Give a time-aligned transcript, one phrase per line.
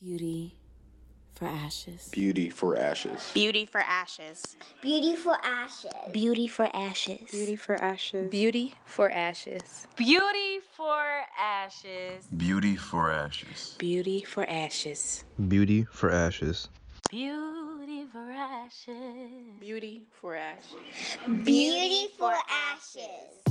[0.00, 0.54] Beauty
[1.34, 2.08] for ashes.
[2.12, 3.32] Beauty for ashes.
[3.34, 4.56] Beauty for ashes.
[4.80, 5.98] Beauty for ashes.
[6.12, 7.18] Beauty for ashes.
[7.32, 8.28] Beauty for ashes.
[8.30, 9.88] Beauty for ashes.
[9.96, 12.28] Beauty for ashes.
[12.36, 13.74] Beauty for ashes.
[13.88, 15.24] Beauty for ashes.
[15.36, 16.68] Beauty for ashes.
[17.10, 18.86] Beauty for ashes.
[19.60, 21.18] Beauty for ashes.
[21.44, 22.34] Beauty for
[22.70, 23.47] ashes.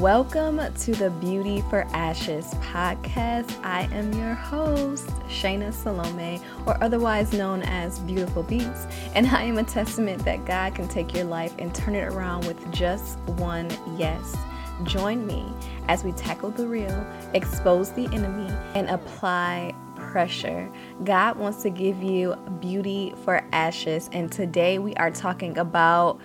[0.00, 3.50] Welcome to the Beauty for Ashes podcast.
[3.64, 9.56] I am your host, Shayna Salome, or otherwise known as Beautiful Beats, and I am
[9.56, 13.70] a testament that God can take your life and turn it around with just one
[13.96, 14.36] yes.
[14.82, 15.50] Join me
[15.88, 20.70] as we tackle the real, expose the enemy, and apply pressure.
[21.04, 26.20] God wants to give you beauty for ashes, and today we are talking about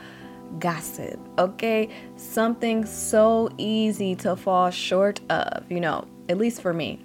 [0.60, 1.90] gossip, okay?
[2.16, 7.00] Something so easy to fall short of, you know, at least for me.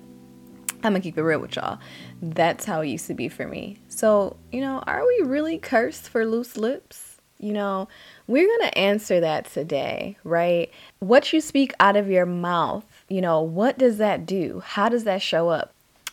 [0.83, 1.79] I'm gonna keep it real with y'all.
[2.23, 3.79] That's how it used to be for me.
[3.89, 7.17] So, you know, are we really cursed for loose lips?
[7.39, 7.89] You know,
[8.27, 10.71] we're gonna answer that today, right?
[11.01, 14.63] What you speak out of your mouth, you know, what does that do?
[14.65, 15.73] How does that show up?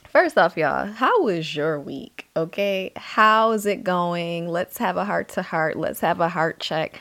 [0.09, 2.27] First off, y'all, how was your week?
[2.35, 4.47] Okay, how is it going?
[4.47, 5.75] Let's have a heart to heart.
[5.75, 6.99] Let's have a heart check.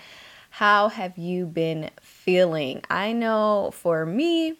[0.57, 2.83] How have you been feeling?
[2.91, 4.59] I know for me,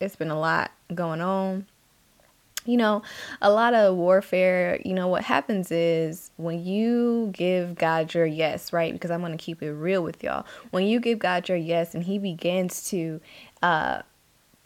[0.00, 1.66] it's been a lot going on.
[2.66, 3.02] You know,
[3.40, 4.80] a lot of warfare.
[4.84, 8.92] You know, what happens is when you give God your yes, right?
[8.92, 10.44] Because I'm going to keep it real with y'all.
[10.72, 13.20] When you give God your yes and He begins to,
[13.62, 14.02] uh,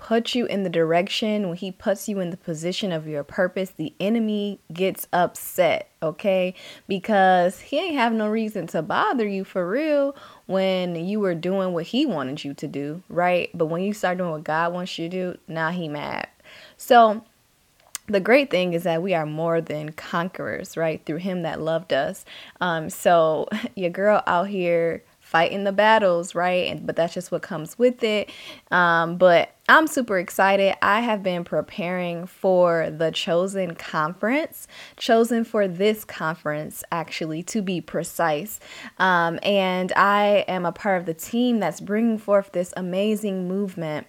[0.05, 3.71] put you in the direction, when he puts you in the position of your purpose,
[3.71, 6.53] the enemy gets upset, okay?
[6.87, 10.15] Because he ain't have no reason to bother you for real
[10.45, 13.49] when you were doing what he wanted you to do, right?
[13.55, 16.29] But when you start doing what God wants you to do, now he mad.
[16.77, 17.25] So
[18.07, 21.03] the great thing is that we are more than conquerors, right?
[21.07, 22.27] Through him that loved us.
[22.61, 25.03] Um, so your girl out here
[25.35, 26.71] fighting the battles, right?
[26.71, 28.31] And, but that's just what comes with it.
[28.71, 30.77] Um, but I'm super excited.
[30.81, 37.81] I have been preparing for the Chosen Conference, chosen for this conference, actually, to be
[37.81, 38.61] precise.
[39.01, 44.07] Um, and I am a part of the team that's bringing forth this amazing movement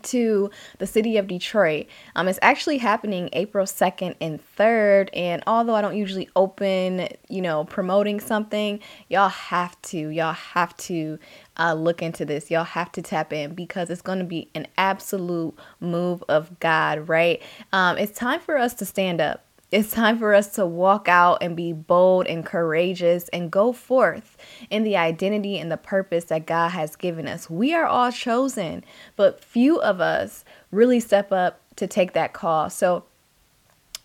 [0.00, 1.86] to the city of Detroit.
[2.16, 5.08] Um, it's actually happening April 2nd and 3rd.
[5.12, 10.76] And although I don't usually open, you know, promoting something, y'all have to, y'all have
[10.78, 11.18] to
[11.58, 12.50] uh, look into this.
[12.50, 17.08] Y'all have to tap in because it's going to be an absolute move of God,
[17.08, 17.42] right?
[17.72, 19.44] Um, it's time for us to stand up.
[19.72, 24.36] It's time for us to walk out and be bold and courageous and go forth
[24.68, 27.48] in the identity and the purpose that God has given us.
[27.48, 28.84] We are all chosen,
[29.16, 32.68] but few of us really step up to take that call.
[32.68, 33.04] So,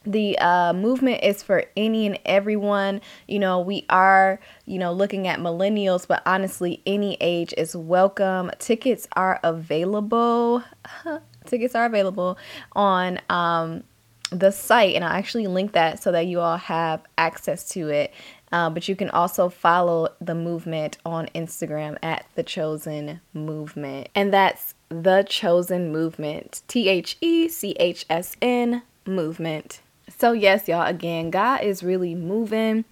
[0.05, 3.01] the uh, movement is for any and everyone.
[3.27, 8.51] You know, we are, you know, looking at millennials, but honestly, any age is welcome.
[8.57, 10.63] Tickets are available.
[11.45, 12.37] Tickets are available
[12.71, 13.83] on um,
[14.29, 18.13] the site, and I'll actually link that so that you all have access to it.
[18.51, 24.07] Uh, but you can also follow the movement on Instagram at The Chosen Movement.
[24.15, 26.61] And that's The Chosen Movement.
[26.67, 29.81] T H E C H S N Movement.
[30.17, 32.85] So, yes, y'all, again, God is really moving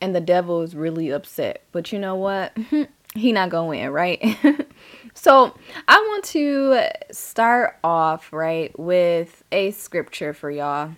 [0.00, 1.62] and the devil is really upset.
[1.72, 2.56] But you know what?
[3.14, 4.22] he not going right?
[5.14, 5.54] so,
[5.88, 10.92] I want to start off, right, with a scripture for y'all.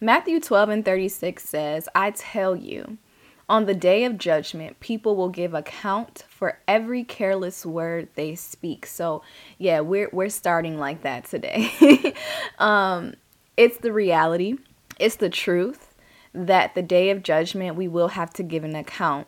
[0.00, 2.98] Matthew 12 and 36 says, I tell you,
[3.48, 8.86] on the day of judgment, people will give account for every careless word they speak.
[8.86, 9.22] So,
[9.56, 12.14] yeah, we're we're starting like that today.
[12.58, 13.14] um,
[13.56, 14.58] it's the reality,
[14.98, 15.94] it's the truth
[16.34, 19.26] that the day of judgment we will have to give an account.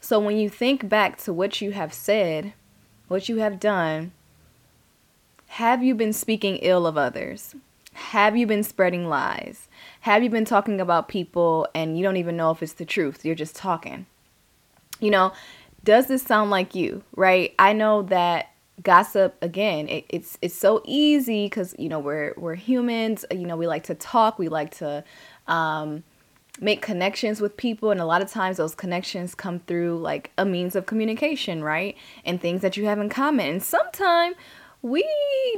[0.00, 2.54] So when you think back to what you have said,
[3.08, 4.12] what you have done,
[5.48, 7.54] have you been speaking ill of others?
[7.92, 9.68] Have you been spreading lies?
[10.02, 13.24] Have you been talking about people and you don't even know if it's the truth?
[13.24, 14.06] You're just talking.
[15.00, 15.32] You know,
[15.84, 17.54] does this sound like you, right?
[17.58, 18.50] I know that
[18.82, 23.56] gossip again it, it's it's so easy because you know we're we're humans you know
[23.56, 25.02] we like to talk we like to
[25.48, 26.04] um
[26.60, 30.44] make connections with people and a lot of times those connections come through like a
[30.44, 31.96] means of communication right?
[32.24, 33.48] And things that you have in common.
[33.48, 34.36] And sometimes
[34.82, 35.06] we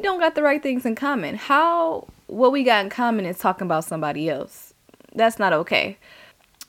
[0.03, 1.37] don't got the right things in common.
[1.37, 4.75] How what we got in common is talking about somebody else.
[5.15, 5.99] That's not okay.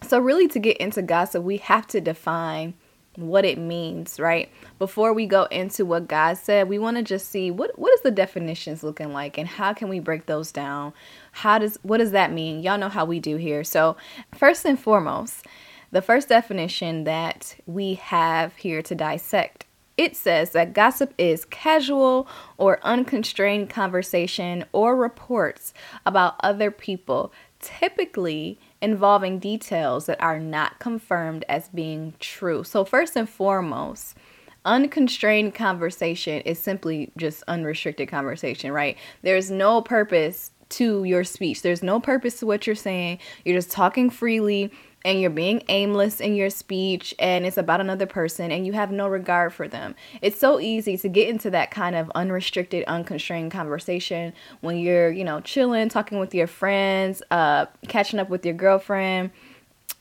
[0.08, 2.74] So really to get into gossip we have to define
[3.16, 4.50] what it means, right?
[4.80, 8.02] Before we go into what God said, we want to just see what what is
[8.02, 10.94] the definitions looking like and how can we break those down?
[11.32, 12.62] How does what does that mean?
[12.62, 13.64] Y'all know how we do here.
[13.64, 13.98] So,
[14.36, 15.46] first and foremost,
[15.92, 19.66] the first definition that we have here to dissect
[19.98, 22.28] it says that gossip is casual
[22.58, 25.74] or unconstrained conversation or reports
[26.08, 32.64] about other people, typically involving details that are not confirmed as being true.
[32.64, 34.16] So, first and foremost,
[34.66, 38.98] unconstrained conversation is simply just unrestricted conversation, right?
[39.22, 43.20] There's no purpose to your speech, there's no purpose to what you're saying.
[43.44, 44.72] You're just talking freely
[45.04, 48.92] and you're being aimless in your speech and it's about another person and you have
[48.92, 49.96] no regard for them.
[50.22, 55.24] It's so easy to get into that kind of unrestricted, unconstrained conversation when you're, you
[55.24, 59.32] know, chilling, talking with your friends, uh, catching up with your girlfriend.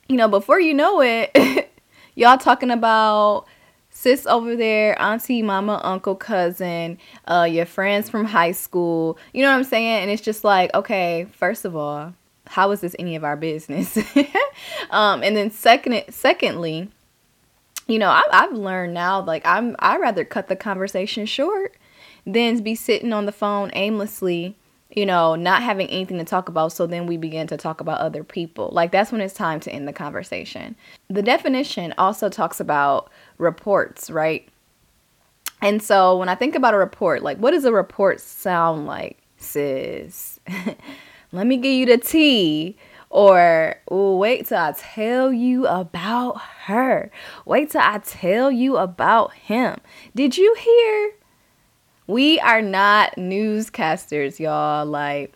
[0.09, 1.71] You know, before you know it,
[2.15, 3.47] y'all talking about
[3.91, 9.19] sis over there, auntie, mama, uncle, cousin, uh, your friends from high school.
[9.33, 10.03] You know what I'm saying?
[10.03, 12.15] And it's just like, okay, first of all,
[12.51, 13.97] how is this any of our business?
[14.91, 16.91] um, and then second, secondly,
[17.87, 21.77] you know, I, I've learned now, like I'm, I rather cut the conversation short
[22.27, 24.57] than be sitting on the phone aimlessly,
[24.91, 26.73] you know, not having anything to talk about.
[26.73, 28.71] So then we begin to talk about other people.
[28.73, 30.75] Like that's when it's time to end the conversation.
[31.09, 34.49] The definition also talks about reports, right?
[35.63, 39.19] And so when I think about a report, like what does a report sound like,
[39.37, 40.41] sis?
[41.33, 42.77] let me give you the tea.
[43.11, 47.11] Or wait till I tell you about her.
[47.45, 49.79] Wait till I tell you about him.
[50.15, 51.13] Did you hear?
[52.07, 54.87] We are not newscasters, y'all.
[54.87, 55.33] Like,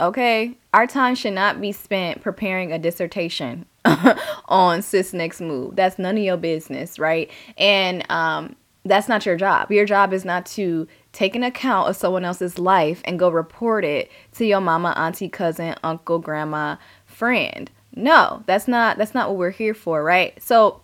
[0.00, 3.66] okay, our time should not be spent preparing a dissertation
[4.48, 5.76] on sis next move.
[5.76, 7.30] That's none of your business, right?
[7.58, 9.70] And um, that's not your job.
[9.70, 10.86] Your job is not to
[11.16, 15.30] take an account of someone else's life and go report it to your mama, auntie,
[15.30, 16.76] cousin, uncle, grandma,
[17.06, 17.70] friend.
[17.94, 20.40] No, that's not that's not what we're here for, right?
[20.42, 20.82] So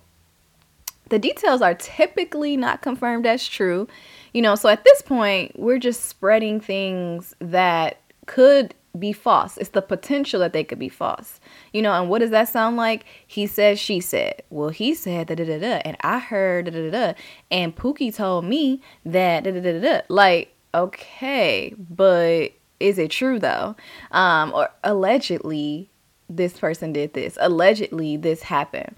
[1.11, 3.87] the details are typically not confirmed as true.
[4.32, 9.56] You know, so at this point, we're just spreading things that could be false.
[9.56, 11.40] It's the potential that they could be false.
[11.72, 13.04] You know, and what does that sound like?
[13.26, 14.42] He said, she said.
[14.50, 17.12] Well, he said da da da da, and I heard da da da da,
[17.50, 20.00] and Pookie told me that da da da da.
[20.08, 23.76] Like, okay, but is it true though?
[24.10, 25.90] Um, or allegedly,
[26.28, 27.38] this person did this.
[27.40, 28.94] Allegedly, this happened.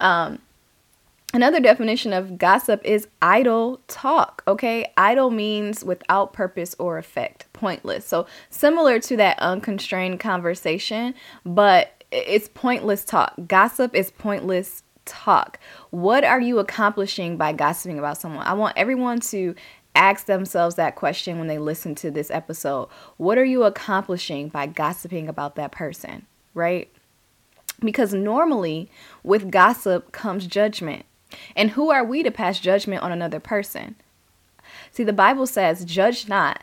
[0.00, 0.40] Um,
[1.34, 4.42] Another definition of gossip is idle talk.
[4.48, 8.06] Okay, idle means without purpose or effect, pointless.
[8.06, 11.14] So, similar to that unconstrained conversation,
[11.44, 13.34] but it's pointless talk.
[13.48, 15.58] Gossip is pointless talk.
[15.90, 18.46] What are you accomplishing by gossiping about someone?
[18.46, 19.54] I want everyone to
[19.94, 22.88] ask themselves that question when they listen to this episode.
[23.16, 26.88] What are you accomplishing by gossiping about that person, right?
[27.80, 28.90] Because normally
[29.22, 31.06] with gossip comes judgment.
[31.56, 33.96] And who are we to pass judgment on another person?
[34.90, 36.62] See, the Bible says, Judge not,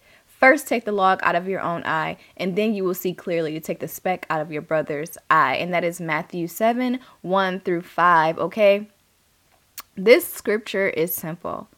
[0.41, 3.53] First, take the log out of your own eye, and then you will see clearly
[3.53, 5.55] to take the speck out of your brother's eye.
[5.55, 8.39] And that is Matthew 7 1 through 5.
[8.39, 8.89] Okay?
[9.95, 11.69] This scripture is simple.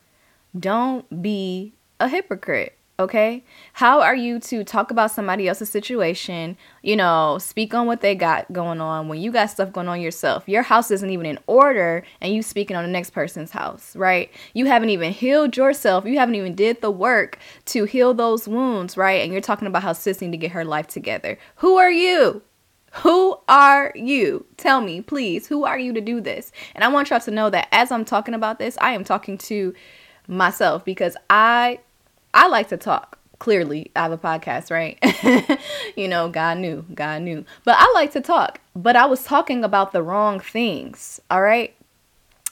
[0.57, 2.77] Don't be a hypocrite.
[3.03, 3.43] Okay.
[3.73, 6.55] How are you to talk about somebody else's situation?
[6.83, 9.99] You know, speak on what they got going on when you got stuff going on
[9.99, 10.47] yourself.
[10.47, 14.31] Your house isn't even in order and you speaking on the next person's house, right?
[14.53, 16.05] You haven't even healed yourself.
[16.05, 19.21] You haven't even did the work to heal those wounds, right?
[19.21, 21.37] And you're talking about how sis need to get her life together.
[21.57, 22.41] Who are you?
[22.93, 24.45] Who are you?
[24.55, 25.45] Tell me, please.
[25.47, 26.53] Who are you to do this?
[26.73, 29.37] And I want y'all to know that as I'm talking about this, I am talking
[29.39, 29.73] to
[30.25, 31.79] myself because I
[32.33, 33.19] I like to talk.
[33.39, 34.97] Clearly, I have a podcast, right?
[35.97, 37.43] you know, God knew, God knew.
[37.65, 38.61] But I like to talk.
[38.75, 41.75] But I was talking about the wrong things, all right?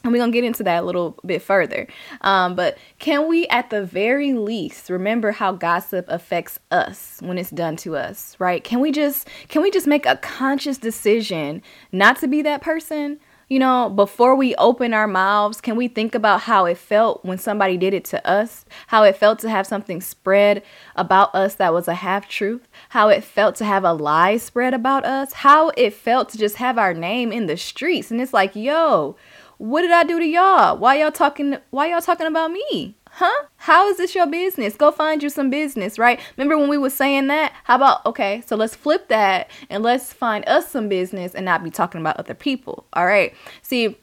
[0.03, 1.87] and we're gonna get into that a little bit further.
[2.21, 7.51] Um, but can we, at the very least, remember how gossip affects us when it's
[7.51, 8.63] done to us, right?
[8.63, 11.61] Can we just can we just make a conscious decision
[11.91, 13.19] not to be that person?
[13.51, 17.37] You know, before we open our mouths, can we think about how it felt when
[17.37, 18.63] somebody did it to us?
[18.87, 20.63] How it felt to have something spread
[20.95, 22.69] about us that was a half truth?
[22.87, 25.33] How it felt to have a lie spread about us?
[25.33, 28.09] How it felt to just have our name in the streets?
[28.09, 29.17] And it's like, yo,
[29.57, 30.77] what did I do to y'all?
[30.77, 32.95] Why y'all talking why y'all talking about me?
[33.13, 33.45] Huh?
[33.57, 34.75] How is this your business?
[34.75, 36.19] Go find you some business, right?
[36.37, 37.53] Remember when we were saying that?
[37.65, 41.63] How about okay, so let's flip that and let's find us some business and not
[41.63, 42.85] be talking about other people.
[42.93, 43.33] All right.
[43.61, 43.97] See,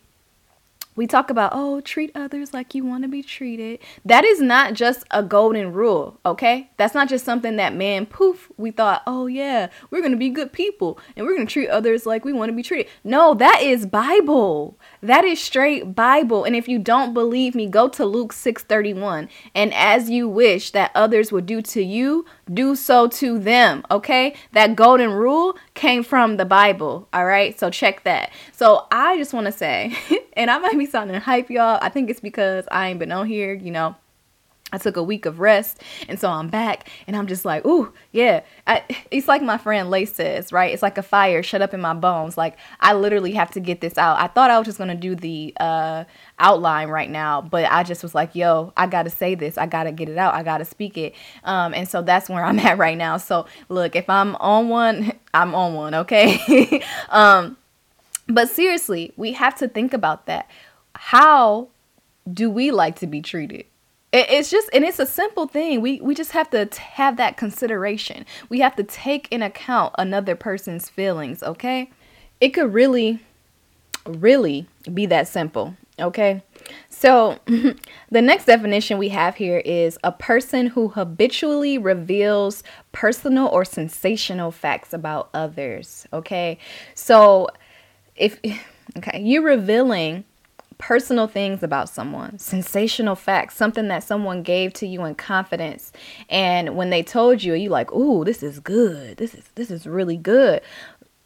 [0.99, 3.79] we talk about, oh, treat others like you want to be treated.
[4.05, 6.73] That is not just a golden rule, okay?
[6.77, 10.29] That's not just something that man, poof, we thought, oh, yeah, we're going to be
[10.29, 12.91] good people and we're going to treat others like we want to be treated.
[13.05, 14.77] No, that is Bible.
[15.01, 16.43] That is straight Bible.
[16.43, 19.29] And if you don't believe me, go to Luke 6:31.
[19.55, 24.35] And as you wish that others would do to you, do so to them, okay?
[24.53, 27.59] That golden rule came from the Bible, all right?
[27.59, 28.31] So check that.
[28.53, 29.97] So I just want to say,
[30.35, 31.79] and I might be sounding hype, y'all.
[31.83, 33.97] I think it's because I ain't been on here, you know.
[34.71, 37.93] I took a week of rest, and so I'm back, and I'm just like, ooh,
[38.13, 38.43] yeah.
[38.67, 40.73] I, it's like my friend Lace says, right?
[40.73, 42.37] It's like a fire shut up in my bones.
[42.37, 44.19] Like I literally have to get this out.
[44.19, 46.05] I thought I was just gonna do the uh,
[46.39, 49.57] outline right now, but I just was like, yo, I gotta say this.
[49.57, 50.35] I gotta get it out.
[50.35, 51.15] I gotta speak it.
[51.45, 53.17] Um, and so that's where I'm at right now.
[53.17, 55.95] So look, if I'm on one, I'm on one.
[55.95, 56.83] Okay.
[57.09, 57.57] um,
[58.29, 60.51] but seriously, we have to think about that.
[60.95, 61.69] How
[62.31, 63.65] do we like to be treated?
[64.13, 65.81] It's just and it's a simple thing.
[65.81, 68.25] We we just have to t- have that consideration.
[68.49, 71.91] We have to take in account another person's feelings okay?
[72.41, 73.21] It could really
[74.07, 76.43] really be that simple okay?
[76.89, 82.63] So the next definition we have here is a person who habitually reveals
[82.93, 86.59] personal or sensational facts about others okay?
[86.95, 87.49] So
[88.17, 88.41] if
[88.97, 90.25] okay you're revealing
[90.79, 95.93] personal things about someone, sensational facts, something that someone gave to you in confidence.
[96.31, 99.17] And when they told you, you like, "Ooh, this is good.
[99.17, 100.63] This is this is really good."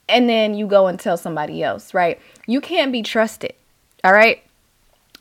[0.08, 2.18] And then you go and tell somebody else, right?
[2.46, 3.54] You can't be trusted.
[4.04, 4.42] All right?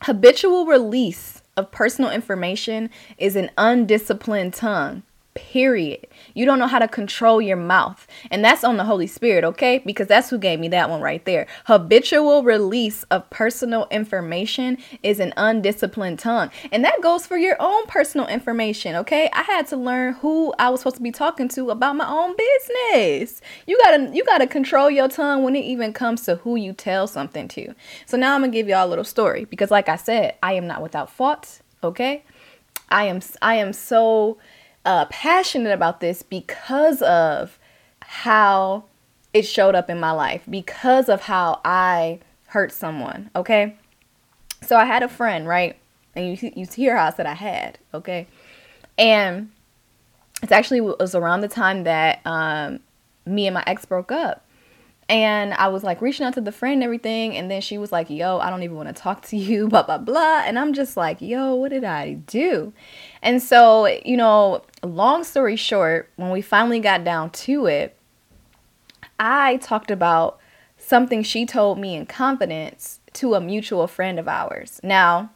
[0.02, 6.08] Habitual release of personal information is an undisciplined tongue period.
[6.34, 8.08] You don't know how to control your mouth.
[8.30, 9.82] And that's on the Holy Spirit, okay?
[9.86, 11.48] Because that's who gave me that one right there.
[11.66, 16.52] Habitual release of personal information is an undisciplined tongue.
[16.72, 19.30] And that goes for your own personal information, okay?
[19.34, 22.36] I had to learn who I was supposed to be talking to about my own
[22.36, 23.42] business.
[23.68, 26.56] You got to you got to control your tongue when it even comes to who
[26.56, 27.74] you tell something to.
[28.06, 30.54] So now I'm going to give y'all a little story because like I said, I
[30.54, 32.24] am not without fault, okay?
[32.90, 34.38] I am I am so
[34.86, 37.60] uh, passionate about this because of
[38.02, 38.86] how
[39.34, 43.30] it showed up in my life, because of how I hurt someone.
[43.36, 43.76] Okay.
[44.62, 45.78] So I had a friend, right?
[46.16, 47.78] And you, you hear how I said I had.
[47.94, 48.28] Okay.
[48.98, 49.52] And
[50.44, 52.80] it's actually it was around the time that um,
[53.26, 54.46] me and my ex broke up.
[55.08, 57.36] And I was like reaching out to the friend and everything.
[57.36, 59.84] And then she was like, yo, I don't even want to talk to you, blah,
[59.84, 60.44] blah, blah.
[60.46, 62.74] And I'm just like, yo, what did I do?
[63.22, 67.96] And so, you know, long story short, when we finally got down to it,
[69.20, 70.40] I talked about
[70.78, 74.80] something she told me in confidence to a mutual friend of ours.
[74.84, 75.30] Now,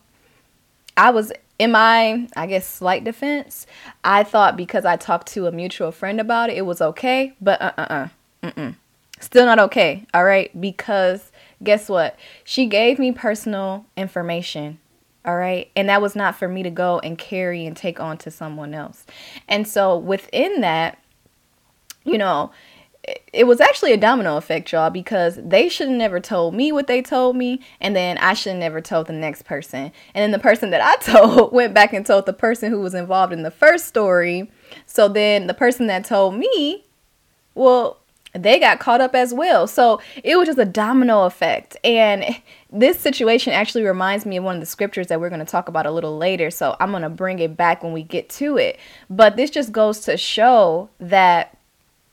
[0.98, 3.68] I was in my, I guess, slight defense.
[4.04, 7.34] I thought because I talked to a mutual friend about it, it was okay.
[7.40, 8.08] But uh uh uh.
[8.44, 8.76] Mm-mm.
[9.20, 10.52] Still not okay, all right?
[10.60, 11.32] Because
[11.64, 12.18] guess what?
[12.44, 14.80] She gave me personal information,
[15.26, 15.72] all right?
[15.76, 18.74] And that was not for me to go and carry and take on to someone
[18.74, 19.06] else.
[19.48, 21.00] And so within that,
[22.04, 22.52] you know,
[23.34, 26.88] it was actually a domino effect, y'all, because they should have never told me what
[26.88, 29.92] they told me, and then I should have never told the next person.
[30.14, 32.94] And then the person that I told went back and told the person who was
[32.94, 34.50] involved in the first story.
[34.86, 36.86] So then the person that told me,
[37.54, 38.00] well,
[38.36, 39.68] they got caught up as well.
[39.68, 41.78] So it was just a domino effect.
[41.84, 45.46] And this situation actually reminds me of one of the scriptures that we're going to
[45.46, 46.52] talk about a little later.
[46.52, 48.78] So I'm going to bring it back when we get to it.
[49.10, 51.58] But this just goes to show that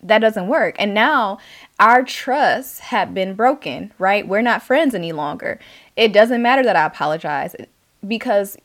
[0.02, 0.76] that doesn't work.
[0.78, 1.38] And now
[1.78, 4.26] our trust have been broken, right?
[4.26, 5.58] We're not friends any longer.
[5.96, 7.54] It doesn't matter that I apologize
[8.06, 8.56] because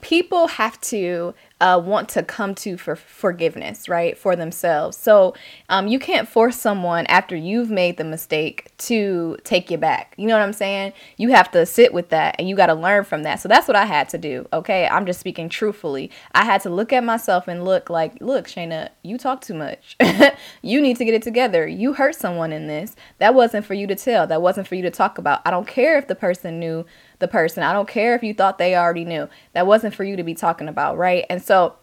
[0.00, 4.96] people have to uh, want to come to for forgiveness, right, for themselves.
[4.96, 5.32] So
[5.68, 10.12] um, you can't force someone after you've made the mistake to take you back.
[10.16, 10.92] You know what I'm saying?
[11.18, 13.38] You have to sit with that and you got to learn from that.
[13.38, 14.48] So that's what I had to do.
[14.52, 16.10] Okay, I'm just speaking truthfully.
[16.34, 19.96] I had to look at myself and look like, look, Shayna, you talk too much.
[20.62, 21.64] you need to get it together.
[21.64, 22.96] You hurt someone in this.
[23.18, 24.26] That wasn't for you to tell.
[24.26, 25.42] That wasn't for you to talk about.
[25.44, 26.84] I don't care if the person knew
[27.22, 27.62] the person.
[27.62, 29.28] I don't care if you thought they already knew.
[29.54, 31.24] That wasn't for you to be talking about, right?
[31.30, 31.76] And so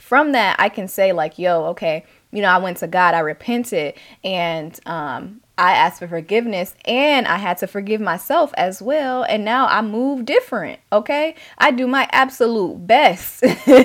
[0.00, 3.20] from that, I can say, like, yo, okay, you know, I went to God, I
[3.20, 9.22] repented, and um, I asked for forgiveness and I had to forgive myself as well.
[9.22, 10.80] And now I move different.
[10.92, 11.34] Okay.
[11.56, 13.42] I do my absolute best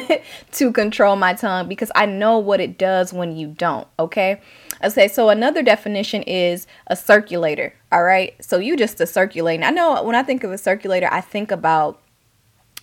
[0.51, 3.87] to control my tongue because I know what it does when you don't.
[3.97, 4.41] Okay.
[4.83, 5.07] Okay.
[5.07, 7.73] So another definition is a circulator.
[7.91, 8.33] All right.
[8.43, 9.63] So you just a circulating.
[9.63, 12.01] I know when I think of a circulator, I think about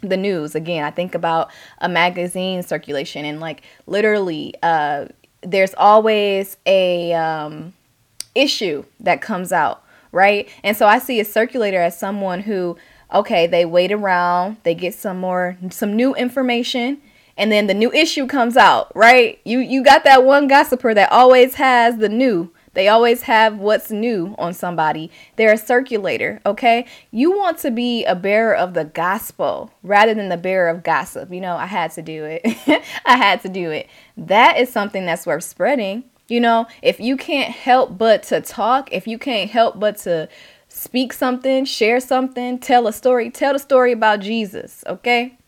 [0.00, 5.06] the news again i think about a magazine circulation and like literally uh
[5.42, 7.72] there's always a um
[8.38, 10.48] issue that comes out, right?
[10.62, 12.76] And so I see a circulator as someone who,
[13.12, 17.00] okay, they wait around, they get some more, some new information,
[17.38, 19.40] and then the new issue comes out, right?
[19.44, 22.52] You you got that one gossiper that always has the new.
[22.74, 25.10] They always have what's new on somebody.
[25.36, 26.86] They're a circulator, okay?
[27.10, 31.32] You want to be a bearer of the gospel rather than the bearer of gossip.
[31.32, 32.42] You know, I had to do it.
[33.04, 33.88] I had to do it.
[34.16, 36.04] That is something that's worth spreading.
[36.28, 40.28] You know, if you can't help but to talk, if you can't help but to
[40.68, 45.38] speak something, share something, tell a story, tell the story about Jesus, okay?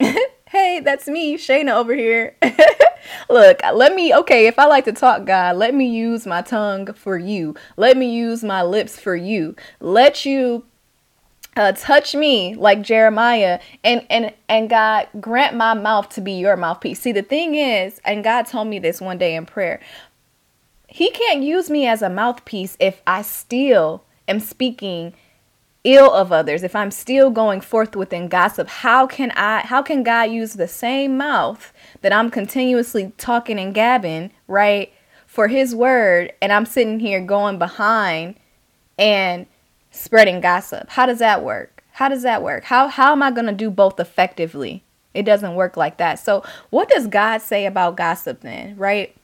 [0.50, 2.36] hey, that's me, Shayna over here.
[3.30, 6.92] Look, let me, okay, if I like to talk, God, let me use my tongue
[6.92, 7.54] for you.
[7.76, 9.56] Let me use my lips for you.
[9.80, 10.64] Let you
[11.56, 16.54] uh, touch me like Jeremiah and and and God grant my mouth to be your
[16.56, 17.00] mouthpiece.
[17.00, 19.80] See, the thing is, and God told me this one day in prayer.
[20.86, 25.14] He can't use me as a mouthpiece if I still am speaking
[25.86, 30.02] ill of others, if I'm still going forth within gossip, how can I how can
[30.02, 34.92] God use the same mouth that I'm continuously talking and gabbing, right,
[35.26, 38.34] for his word and I'm sitting here going behind
[38.98, 39.46] and
[39.92, 40.90] spreading gossip?
[40.90, 41.84] How does that work?
[41.92, 42.64] How does that work?
[42.64, 44.82] How how am I going to do both effectively?
[45.14, 46.18] It doesn't work like that.
[46.18, 49.16] So, what does God say about gossip then, right?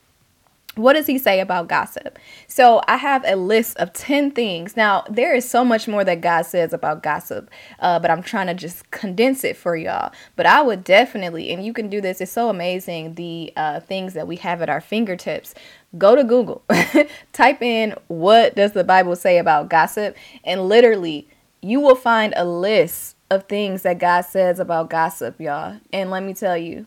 [0.74, 2.18] What does he say about gossip?
[2.48, 4.74] So I have a list of 10 things.
[4.74, 8.46] Now, there is so much more that God says about gossip, uh, but I'm trying
[8.46, 10.12] to just condense it for y'all.
[10.34, 14.14] But I would definitely, and you can do this, it's so amazing the uh, things
[14.14, 15.54] that we have at our fingertips.
[15.98, 16.62] Go to Google,
[17.34, 21.28] type in what does the Bible say about gossip, and literally
[21.60, 25.78] you will find a list of things that God says about gossip, y'all.
[25.92, 26.86] And let me tell you,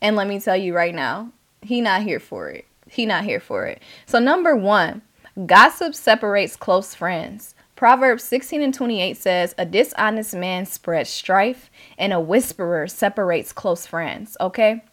[0.00, 1.30] and let me tell you right now,
[1.62, 3.82] he not here for it he not here for it.
[4.06, 5.02] So number one,
[5.46, 7.54] gossip separates close friends.
[7.74, 13.86] Proverbs 16 and 28 says, A dishonest man spreads strife, and a whisperer separates close
[13.86, 14.36] friends.
[14.40, 14.84] Okay?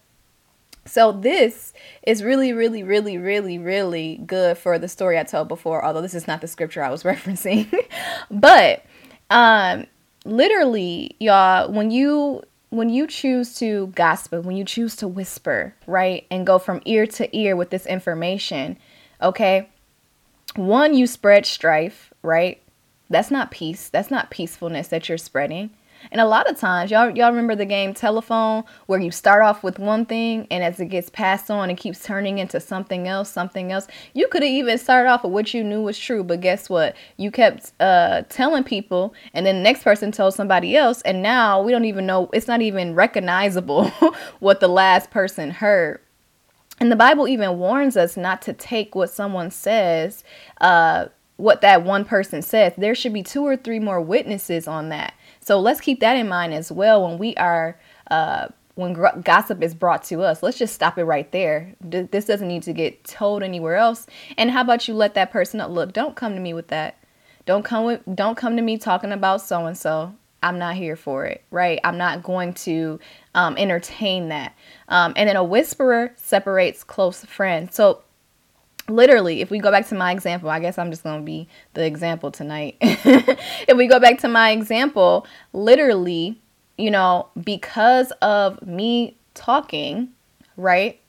[0.86, 5.84] So this is really, really, really, really, really good for the story I told before,
[5.84, 7.72] although this is not the scripture I was referencing.
[8.30, 8.84] but
[9.28, 9.86] um
[10.24, 16.26] literally, y'all, when you when you choose to gossip, when you choose to whisper, right,
[16.30, 18.78] and go from ear to ear with this information,
[19.20, 19.68] okay,
[20.54, 22.62] one, you spread strife, right?
[23.08, 23.88] That's not peace.
[23.88, 25.70] That's not peacefulness that you're spreading.
[26.10, 29.62] And a lot of times, y'all y'all remember the game telephone where you start off
[29.62, 33.30] with one thing and as it gets passed on, it keeps turning into something else,
[33.30, 33.86] something else.
[34.14, 36.96] You could have even started off with what you knew was true, but guess what?
[37.16, 41.62] You kept uh, telling people, and then the next person told somebody else, and now
[41.62, 42.30] we don't even know.
[42.32, 43.88] It's not even recognizable
[44.40, 46.00] what the last person heard.
[46.80, 50.24] And the Bible even warns us not to take what someone says,
[50.62, 52.72] uh, what that one person says.
[52.76, 55.14] There should be two or three more witnesses on that.
[55.40, 57.78] So let's keep that in mind as well when we are
[58.10, 60.42] uh, when gossip is brought to us.
[60.42, 61.74] Let's just stop it right there.
[61.80, 64.06] This doesn't need to get told anywhere else.
[64.38, 65.68] And how about you let that person know?
[65.68, 66.96] Look, don't come to me with that.
[67.46, 68.02] Don't come with.
[68.14, 70.14] Don't come to me talking about so and so.
[70.42, 71.78] I'm not here for it, right?
[71.84, 72.98] I'm not going to
[73.34, 74.56] um, entertain that.
[74.88, 77.74] Um, and then a whisperer separates close friends.
[77.74, 78.02] So
[78.90, 81.48] literally if we go back to my example i guess i'm just going to be
[81.74, 82.76] the example tonight.
[83.68, 86.40] If we go back to my example literally
[86.76, 90.08] you know because of me talking
[90.56, 91.00] right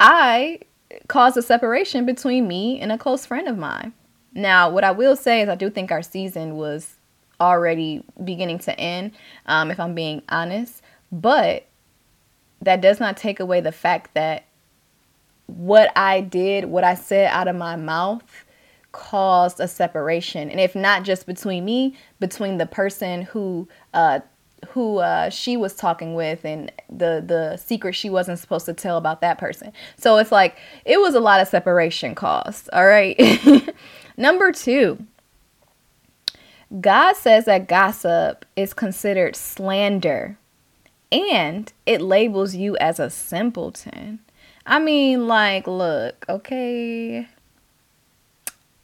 [0.00, 0.60] i
[1.08, 3.92] caused a separation between me and a close friend of mine.
[4.32, 6.96] Now what i will say is i do think our season was
[7.40, 9.12] already beginning to end
[9.46, 10.80] um, if i'm being honest
[11.12, 11.66] but
[12.62, 14.44] that does not take away the fact that
[15.46, 18.44] what I did, what I said out of my mouth
[18.92, 20.50] caused a separation.
[20.50, 24.20] And if not just between me, between the person who uh
[24.68, 28.96] who uh, she was talking with and the the secret she wasn't supposed to tell
[28.96, 29.72] about that person.
[29.96, 32.68] So it's like it was a lot of separation caused.
[32.72, 33.16] All right.
[34.16, 35.04] Number two,
[36.80, 40.38] God says that gossip is considered slander
[41.12, 44.20] and it labels you as a simpleton.
[44.66, 47.28] I mean, like, look, okay.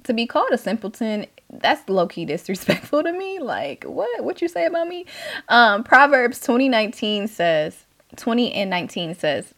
[0.05, 3.41] To be called a simpleton, that's low key disrespectful to me.
[3.41, 4.25] Like, what?
[4.25, 5.07] What you say about me?
[5.49, 7.85] Um, Proverbs 2019 says,
[8.17, 9.55] 20 and 19 says,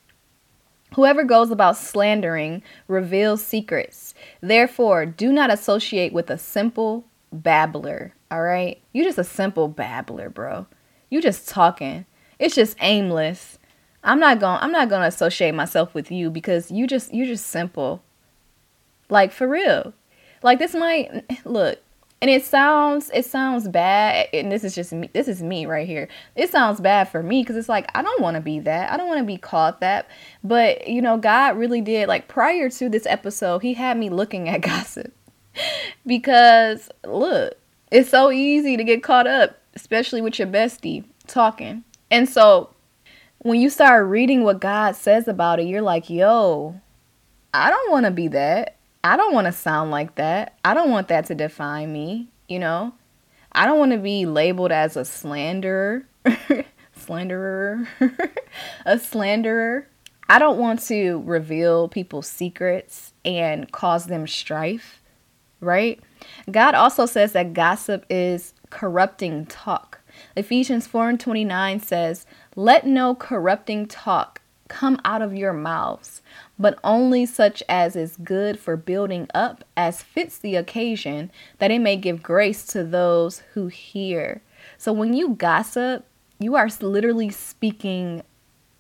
[0.95, 4.15] Whoever goes about slandering reveals secrets.
[4.41, 8.15] Therefore, do not associate with a simple babbler.
[8.31, 8.81] All right?
[8.93, 10.67] You just a simple babbler, bro.
[11.11, 12.07] You just talking.
[12.39, 13.59] It's just aimless.
[14.05, 17.27] I'm not going I'm not going to associate myself with you because you just you
[17.27, 18.03] just simple.
[19.09, 19.95] Like for real.
[20.43, 21.81] Like this might look,
[22.21, 25.87] and it sounds it sounds bad and this is just me this is me right
[25.87, 26.09] here.
[26.37, 28.93] It sounds bad for me because it's like i don't want to be that.
[28.93, 30.09] I don't want to be called that.
[30.43, 34.49] But you know god really did like prior to this episode he had me looking
[34.49, 35.15] at gossip.
[36.07, 37.55] Because look
[37.91, 41.85] it's so easy to get caught up especially with your bestie talking.
[42.11, 42.74] And so
[43.45, 46.81] when you start reading what god says about it you're like yo
[47.55, 50.59] i don't want to be that I don't want to sound like that.
[50.65, 52.95] I don't want that to define me, you know?
[53.53, 56.07] I don't want to be labeled as a slanderer,
[56.97, 57.87] slanderer,
[58.87, 59.87] a slanderer.
[60.27, 65.03] I don't want to reveal people's secrets and cause them strife,
[65.61, 66.01] right?
[66.51, 70.01] God also says that gossip is corrupting talk.
[70.35, 72.25] Ephesians 4 and 29 says,
[72.57, 76.23] Let no corrupting talk come out of your mouths,
[76.59, 81.81] but only such as is good for building up as fits the occasion, that it
[81.81, 84.41] may give grace to those who hear.
[84.79, 86.07] So when you gossip,
[86.39, 88.23] you are literally speaking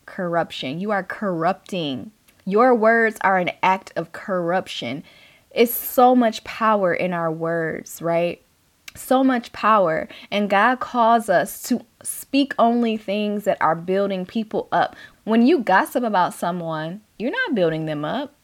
[0.06, 0.80] corruption.
[0.80, 2.12] You are corrupting.
[2.44, 5.02] Your words are an act of corruption.
[5.50, 8.43] It's so much power in our words, right?
[8.94, 10.08] So much power.
[10.30, 14.94] And God calls us to speak only things that are building people up.
[15.24, 18.34] When you gossip about someone, you're not building them up.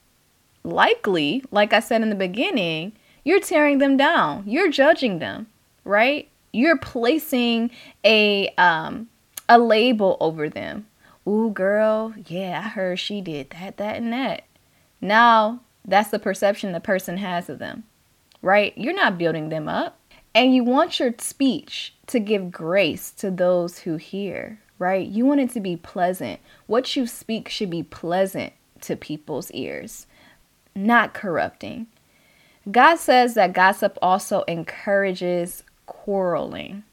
[0.64, 2.92] Likely, like I said in the beginning,
[3.24, 4.44] you're tearing them down.
[4.46, 5.46] You're judging them,
[5.84, 6.28] right?
[6.52, 7.70] You're placing
[8.04, 9.08] a um
[9.48, 10.86] a label over them.
[11.26, 14.44] Ooh, girl, yeah, I heard she did that, that, and that.
[15.00, 17.84] Now, that's the perception the person has of them,
[18.42, 18.76] right?
[18.76, 19.98] You're not building them up.
[20.34, 25.06] And you want your speech to give grace to those who hear, right?
[25.06, 26.40] You want it to be pleasant.
[26.66, 30.06] What you speak should be pleasant to people's ears,
[30.74, 31.88] not corrupting.
[32.70, 36.84] God says that gossip also encourages quarreling.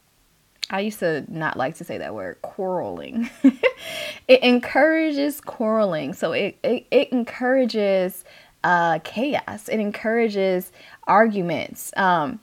[0.70, 3.30] I used to not like to say that word, quarreling.
[4.28, 6.12] it encourages quarreling.
[6.12, 8.24] So it, it, it encourages
[8.64, 10.72] uh, chaos, it encourages
[11.06, 11.92] arguments.
[11.96, 12.40] Um,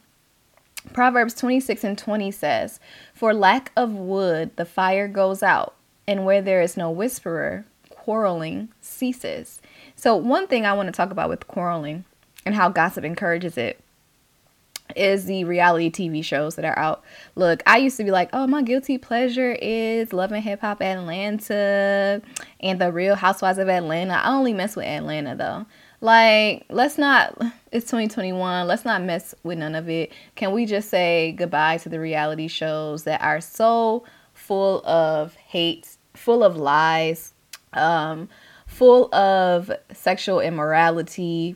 [0.94, 2.80] Proverbs 26 and 20 says,
[3.14, 5.76] For lack of wood, the fire goes out,
[6.08, 9.62] and where there is no whisperer, quarreling ceases.
[9.96, 12.06] So, one thing I want to talk about with quarreling
[12.46, 13.80] and how gossip encourages it
[14.96, 17.04] is the reality TV shows that are out.
[17.36, 20.82] Look, I used to be like, oh, my guilty pleasure is Love and Hip Hop
[20.82, 22.22] Atlanta
[22.60, 24.14] and The Real Housewives of Atlanta.
[24.14, 25.66] I only mess with Atlanta though.
[26.06, 27.36] Like, let's not,
[27.72, 30.12] it's 2021, let's not mess with none of it.
[30.36, 35.98] Can we just say goodbye to the reality shows that are so full of hate,
[36.14, 37.34] full of lies,
[37.74, 38.30] um,
[38.68, 41.56] full of sexual immorality,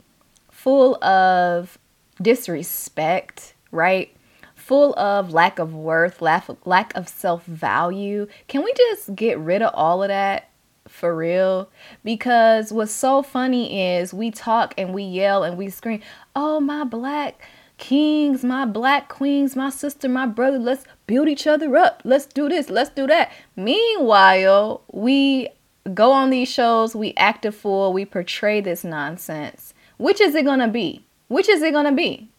[0.49, 1.77] full of
[2.19, 4.11] disrespect, right?
[4.55, 8.25] Full of lack of worth, lack, lack of self value.
[8.47, 10.48] Can we just get rid of all of that
[10.89, 11.69] for real?
[12.03, 16.01] Because what's so funny is we talk and we yell and we scream,
[16.35, 17.41] oh, my black
[17.77, 22.01] kings, my black queens, my sister, my brother, let's build each other up.
[22.03, 23.31] Let's do this, let's do that.
[23.55, 25.49] Meanwhile, we
[25.93, 29.73] go on these shows, we act a fool, we portray this nonsense.
[29.97, 31.03] Which is it gonna be?
[31.29, 32.29] Which is it gonna be?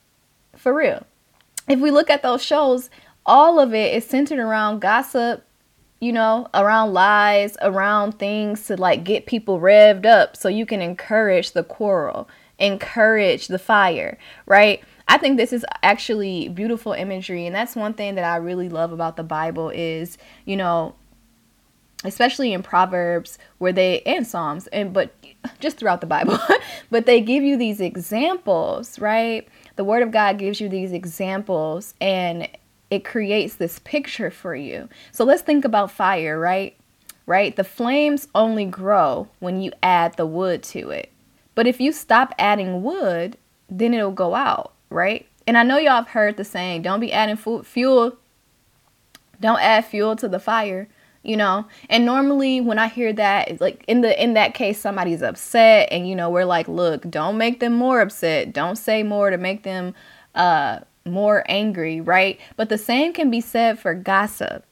[0.56, 1.06] For real.
[1.68, 2.90] If we look at those shows,
[3.24, 5.44] all of it is centered around gossip,
[6.00, 10.80] you know, around lies, around things to like get people revved up so you can
[10.80, 14.82] encourage the quarrel, encourage the fire, right?
[15.08, 18.92] I think this is actually beautiful imagery and that's one thing that I really love
[18.92, 20.94] about the Bible is, you know,
[22.04, 25.14] especially in Proverbs where they and Psalms and but
[25.58, 26.38] just throughout the Bible,
[26.90, 29.46] but they give you these examples, right?
[29.76, 32.48] The word of God gives you these examples and
[32.90, 34.88] it creates this picture for you.
[35.12, 36.76] So let's think about fire, right?
[37.26, 37.55] Right?
[37.55, 41.11] The flames only grow when you add the wood to it.
[41.55, 43.37] But if you stop adding wood,
[43.68, 45.26] then it'll go out, right?
[45.46, 48.16] And I know y'all have heard the saying, don't be adding fuel,
[49.40, 50.88] don't add fuel to the fire
[51.22, 55.22] you know and normally when i hear that like in the in that case somebody's
[55.22, 59.31] upset and you know we're like look don't make them more upset don't say more
[59.31, 59.94] to make them
[60.35, 64.64] uh more angry right but the same can be said for gossip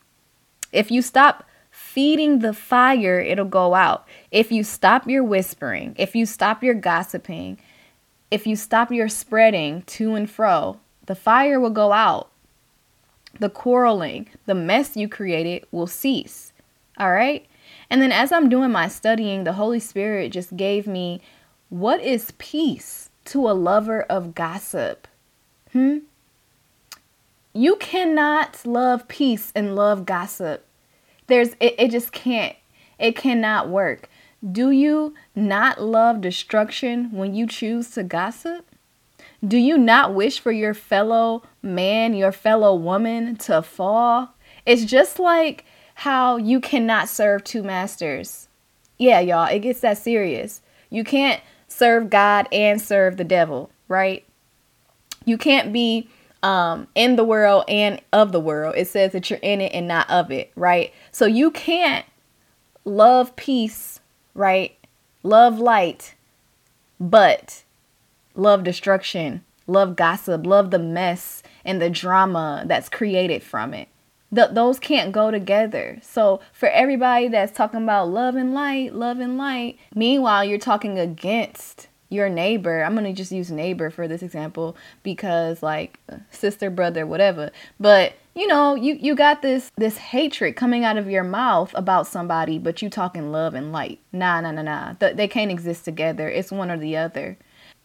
[0.72, 6.14] if you stop feeding the fire it'll go out if you stop your whispering if
[6.14, 7.58] you stop your gossiping
[8.30, 12.30] if you stop your spreading to and fro the fire will go out
[13.38, 16.52] the quarreling, the mess you created will cease.
[16.98, 17.46] All right?
[17.90, 21.20] And then as I'm doing my studying, the Holy Spirit just gave me
[21.68, 25.06] what is peace to a lover of gossip?
[25.72, 25.98] Hmm?
[27.52, 30.66] You cannot love peace and love gossip.
[31.26, 32.56] There's it, it just can't.
[32.98, 34.08] It cannot work.
[34.52, 38.66] Do you not love destruction when you choose to gossip?
[39.46, 44.34] Do you not wish for your fellow man, your fellow woman to fall?
[44.66, 48.48] It's just like how you cannot serve two masters.
[48.98, 50.60] Yeah, y'all, it gets that serious.
[50.90, 54.24] You can't serve God and serve the devil, right?
[55.24, 56.08] You can't be
[56.42, 58.74] um, in the world and of the world.
[58.76, 60.92] It says that you're in it and not of it, right?
[61.10, 62.06] So you can't
[62.84, 64.00] love peace,
[64.34, 64.76] right?
[65.22, 66.14] Love light,
[67.00, 67.64] but
[68.34, 73.88] love destruction, love gossip, love the mess and the drama that's created from it.
[74.34, 75.98] Th- those can't go together.
[76.02, 80.98] So, for everybody that's talking about love and light, love and light, meanwhile, you're talking
[80.98, 82.82] against your neighbor.
[82.82, 85.98] I'm to just use neighbor for this example because like
[86.30, 87.50] sister, brother, whatever.
[87.78, 92.06] But you know, you you got this this hatred coming out of your mouth about
[92.06, 94.00] somebody, but you talking love and light.
[94.12, 94.92] Nah, nah, nah, nah.
[94.94, 96.28] Th- they can't exist together.
[96.28, 97.36] It's one or the other.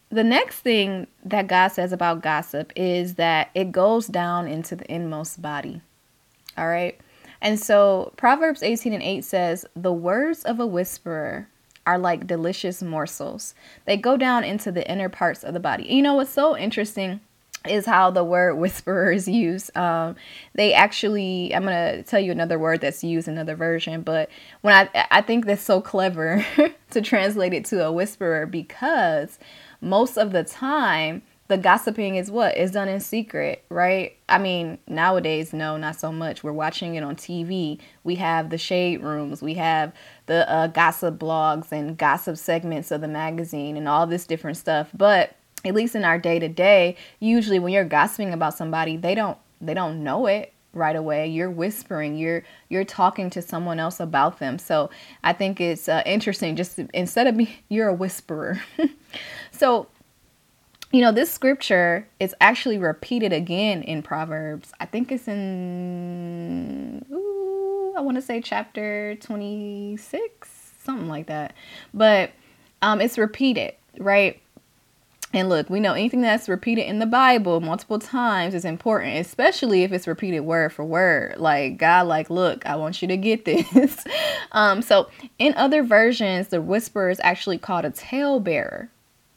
[0.10, 4.92] The next thing that God says about gossip is that it goes down into the
[4.94, 5.82] inmost body.
[6.56, 7.00] All right.
[7.42, 11.50] And so Proverbs 18 and 8 says, The words of a whisperer
[11.86, 13.54] are like delicious morsels.
[13.86, 15.86] They go down into the inner parts of the body.
[15.86, 17.20] You know what's so interesting
[17.68, 19.76] is how the word whisperer is used.
[19.78, 20.16] Um,
[20.54, 24.30] they actually, I'm gonna tell you another word that's used another version, but
[24.62, 26.46] when I I think that's so clever
[26.92, 29.40] to translate it to a whisperer because
[29.82, 32.58] most of the time the gossiping is what?
[32.58, 34.18] Is done in secret right?
[34.30, 36.44] I mean nowadays no not so much.
[36.44, 39.42] We're watching it on tv we have the shade rooms.
[39.42, 39.94] We have
[40.26, 44.90] the uh, gossip blogs and gossip segments of the magazine and all this different stuff.
[44.94, 49.16] But at least in our day to day usually when you're gossiping about somebody they
[49.16, 51.28] don't they don't know it right away.
[51.28, 52.18] You're whispering.
[52.18, 54.58] You're you're talking to someone else about them.
[54.58, 54.90] So
[55.24, 58.62] i think it's uh, interesting just instead of be you're a whisperer.
[59.54, 59.88] So
[60.94, 67.94] you know this scripture is actually repeated again in proverbs i think it's in ooh,
[67.98, 70.50] i want to say chapter 26
[70.84, 71.54] something like that
[71.94, 72.32] but
[72.82, 74.40] um it's repeated right
[75.36, 79.82] and look, we know anything that's repeated in the Bible multiple times is important, especially
[79.82, 81.38] if it's repeated word for word.
[81.38, 84.04] Like God, like, look, I want you to get this.
[84.52, 88.90] um, so in other versions, the whisperer is actually called a talebearer.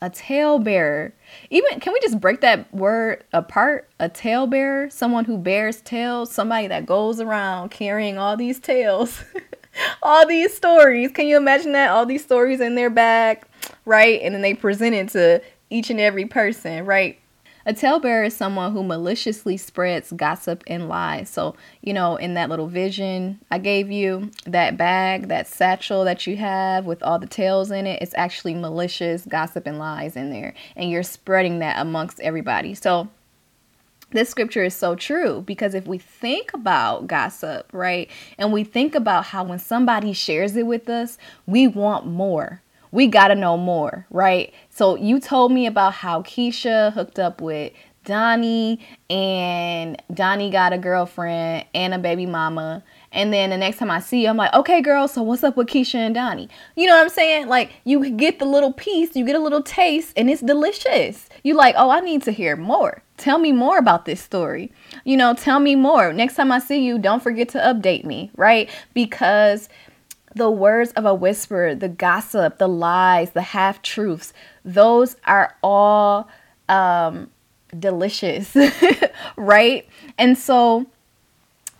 [0.03, 1.13] A talebearer.
[1.51, 3.89] Even can we just break that word apart?
[3.99, 9.25] A talebearer, someone who bears tales, somebody that goes around carrying all these tales.
[10.03, 11.13] all these stories.
[11.13, 11.91] Can you imagine that?
[11.91, 13.45] All these stories in their bag,
[13.85, 14.21] right?
[14.23, 17.19] And then they present it to each and every person, right?
[17.69, 21.29] A talebearer is someone who maliciously spreads gossip and lies.
[21.29, 26.29] So, you know, in that little vision I gave you, that bag, that satchel that
[26.29, 30.31] you have with all the tales in it, it's actually malicious gossip and lies in
[30.31, 30.55] there.
[30.77, 32.73] And you're spreading that amongst everybody.
[32.75, 33.09] So,
[34.13, 38.95] this scripture is so true because if we think about gossip, right, and we think
[38.95, 43.57] about how when somebody shares it with us, we want more we got to know
[43.57, 44.53] more, right?
[44.71, 47.73] So you told me about how Keisha hooked up with
[48.07, 52.83] Donnie and Donnie got a girlfriend and a baby mama.
[53.13, 55.57] And then the next time I see you, I'm like, okay, girl, so what's up
[55.57, 56.49] with Keisha and Donnie?
[56.77, 57.49] You know what I'm saying?
[57.49, 61.29] Like, you get the little piece, you get a little taste, and it's delicious.
[61.43, 63.03] You like, oh, I need to hear more.
[63.17, 64.71] Tell me more about this story.
[65.05, 66.13] You know, tell me more.
[66.13, 68.71] Next time I see you, don't forget to update me, right?
[68.95, 69.69] Because
[70.37, 74.35] the words of a whisper, the gossip, the lies, the half truths,
[74.67, 76.29] those are all
[76.69, 77.31] um,
[77.77, 78.55] delicious,
[79.37, 79.89] right?
[80.19, 80.87] And so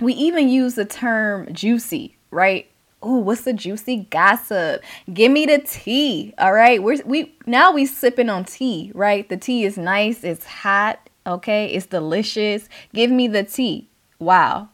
[0.01, 2.67] we even use the term juicy, right?
[3.03, 4.83] Oh, what's the juicy gossip?
[5.13, 6.33] Give me the tea.
[6.39, 6.83] All right.
[6.83, 9.29] We're we now we sipping on tea, right?
[9.29, 12.71] The tea is nice, it's hot, okay, it's delicious.
[12.95, 13.89] Give me the tea.
[14.19, 14.71] Wow.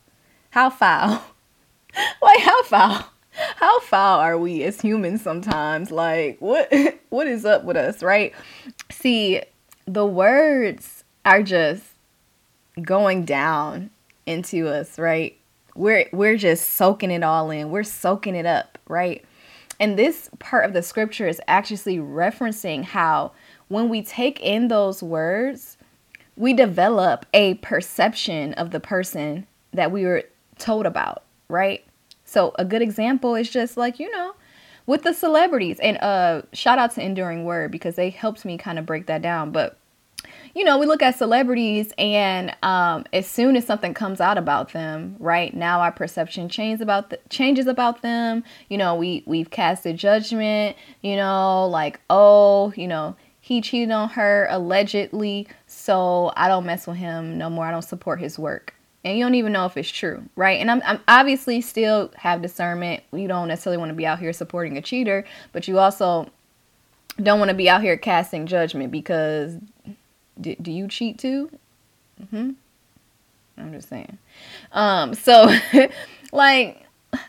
[0.50, 1.24] How foul.
[2.20, 5.90] Why how foul how foul are we as humans sometimes?
[5.90, 6.72] Like what
[7.08, 8.32] what is up with us right?
[8.90, 9.42] See
[9.86, 11.84] the words are just
[12.80, 13.90] going down
[14.26, 15.38] into us right?
[15.74, 17.70] We're we're just soaking it all in.
[17.70, 19.24] We're soaking it up right?
[19.80, 23.32] And this part of the scripture is actually referencing how
[23.68, 25.76] when we take in those words
[26.36, 30.24] we develop a perception of the person that we were
[30.58, 31.84] told about right
[32.32, 34.34] so a good example is just like, you know,
[34.86, 38.78] with the celebrities and uh shout out to Enduring Word because they helped me kind
[38.78, 39.52] of break that down.
[39.52, 39.76] But
[40.54, 44.72] you know, we look at celebrities and um, as soon as something comes out about
[44.72, 48.44] them, right now our perception changes about the, changes about them.
[48.68, 50.76] You know, we we've casted judgment.
[51.00, 56.86] You know, like oh, you know, he cheated on her allegedly, so I don't mess
[56.86, 57.66] with him no more.
[57.66, 60.60] I don't support his work and you don't even know if it's true, right?
[60.60, 63.02] And I'm, I'm obviously still have discernment.
[63.12, 66.30] You don't necessarily want to be out here supporting a cheater, but you also
[67.20, 69.56] don't want to be out here casting judgment because
[70.40, 71.50] do, do you cheat too?
[72.30, 72.50] hmm
[73.58, 74.18] I'm just saying.
[74.72, 75.52] Um, so
[76.32, 76.86] like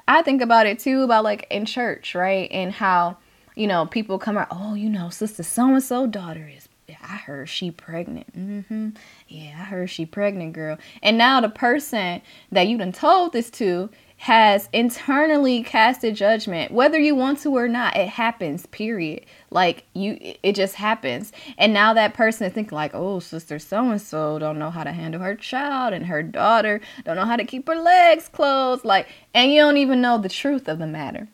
[0.08, 2.50] I think about it too about like in church, right?
[2.52, 3.18] And how
[3.56, 6.63] you know people come out, oh, you know, sister so and so daughter is
[7.04, 8.36] I heard she pregnant.
[8.38, 8.90] Mm-hmm.
[9.28, 10.78] Yeah, I heard she pregnant, girl.
[11.02, 13.90] And now the person that you done told this to
[14.24, 20.18] has internally casted judgment whether you want to or not it happens period like you
[20.42, 24.40] it just happens and now that person is thinking like oh sister so and so
[24.40, 27.68] don't know how to handle her child and her daughter don't know how to keep
[27.68, 31.28] her legs closed like and you don't even know the truth of the matter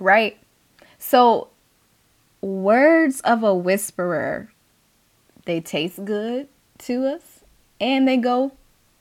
[0.00, 0.38] right
[0.98, 1.46] so
[2.40, 4.50] words of a whisperer
[5.46, 7.40] they taste good to us
[7.80, 8.52] and they go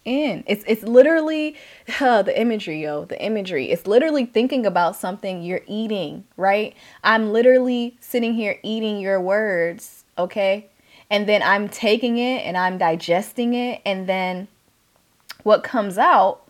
[0.05, 0.43] in.
[0.47, 1.58] It's it's literally
[1.99, 3.71] uh, the imagery, yo, the imagery.
[3.71, 6.75] It's literally thinking about something you're eating, right?
[7.03, 10.67] I'm literally sitting here eating your words, okay?
[11.10, 14.47] And then I'm taking it and I'm digesting it and then
[15.43, 16.41] what comes out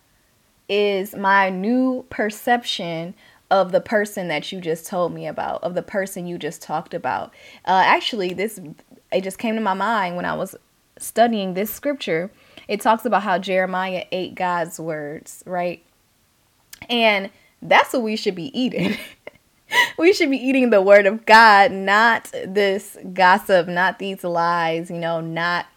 [0.70, 3.14] is my new perception
[3.52, 6.94] of the person that you just told me about, of the person you just talked
[6.94, 7.34] about.
[7.66, 8.60] Uh, actually, this
[9.16, 10.56] it just came to my mind when I was
[11.00, 12.32] studying this scripture.
[12.68, 15.84] It talks about how Jeremiah ate God's words, right?
[16.90, 17.30] And
[17.62, 18.98] that's what we should be eating.
[19.98, 24.98] we should be eating the word of God, not this gossip, not these lies, you
[24.98, 25.68] know, not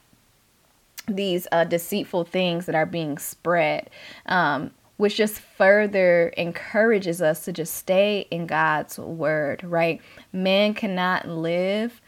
[1.07, 3.89] these uh, deceitful things that are being spread.
[4.27, 10.03] Um, which just further encourages us to just stay in God's word, right?
[10.33, 12.01] Man cannot live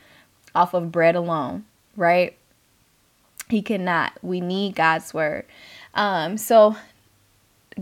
[0.55, 1.65] off of bread alone,
[1.97, 2.37] right?
[3.49, 4.13] He cannot.
[4.23, 5.45] We need God's word.
[5.95, 6.77] Um, so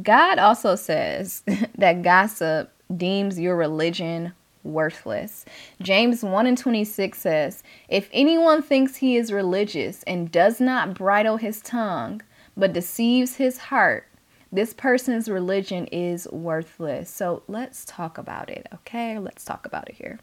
[0.02, 1.42] God also says
[1.78, 4.32] that gossip deems your religion
[4.64, 5.44] worthless.
[5.80, 11.36] James 1 and 26 says, If anyone thinks he is religious and does not bridle
[11.36, 12.22] his tongue,
[12.56, 14.06] but deceives his heart,
[14.50, 17.10] this person's religion is worthless.
[17.10, 19.18] So let's talk about it, okay?
[19.18, 20.18] Let's talk about it here.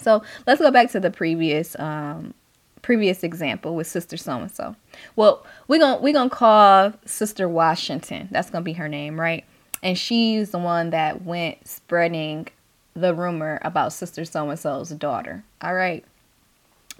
[0.00, 2.34] So let's go back to the previous um,
[2.82, 4.76] previous example with Sister So and So.
[5.16, 8.28] Well, we're gonna we're gonna call Sister Washington.
[8.30, 9.44] That's gonna be her name, right?
[9.82, 12.48] And she's the one that went spreading
[12.94, 15.44] the rumor about Sister So and So's daughter.
[15.60, 16.04] All right.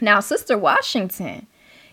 [0.01, 1.47] Now, Sister Washington,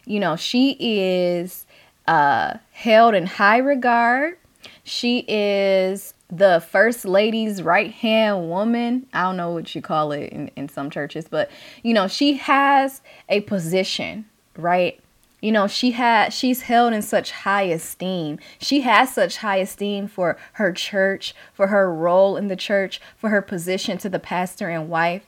[0.05, 1.65] you know, she is
[2.07, 4.37] uh, held in high regard.
[4.83, 9.07] She is the first lady's right hand woman.
[9.13, 11.49] I don't know what you call it in, in some churches, but
[11.83, 14.99] you know, she has a position, right?
[15.41, 18.39] You know, she had she's held in such high esteem.
[18.59, 23.29] She has such high esteem for her church, for her role in the church, for
[23.29, 25.27] her position to the pastor and wife.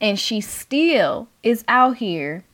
[0.00, 2.44] And she still is out here